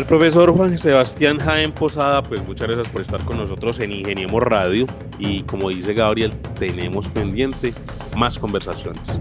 [0.00, 4.42] Al profesor Juan Sebastián Jaén Posada, pues muchas gracias por estar con nosotros en Ingeniemos
[4.42, 4.86] Radio
[5.18, 7.74] y como dice Gabriel, tenemos pendiente
[8.16, 9.20] más conversaciones.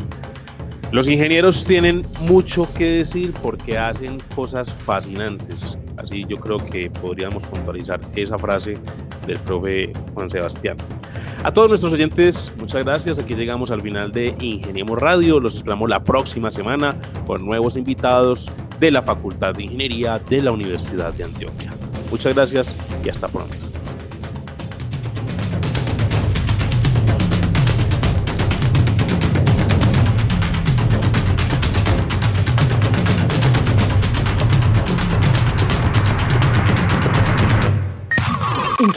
[0.92, 5.78] Los ingenieros tienen mucho que decir porque hacen cosas fascinantes.
[5.98, 8.76] Así yo creo que podríamos puntualizar esa frase
[9.28, 10.78] del profe Juan Sebastián.
[11.44, 13.20] A todos nuestros oyentes, muchas gracias.
[13.20, 15.40] Aquí llegamos al final de Ingeniemos Radio.
[15.40, 16.96] Los esperamos la próxima semana
[17.28, 21.72] con nuevos invitados de la Facultad de Ingeniería de la Universidad de Antioquia.
[22.10, 22.76] Muchas gracias
[23.06, 23.56] y hasta pronto.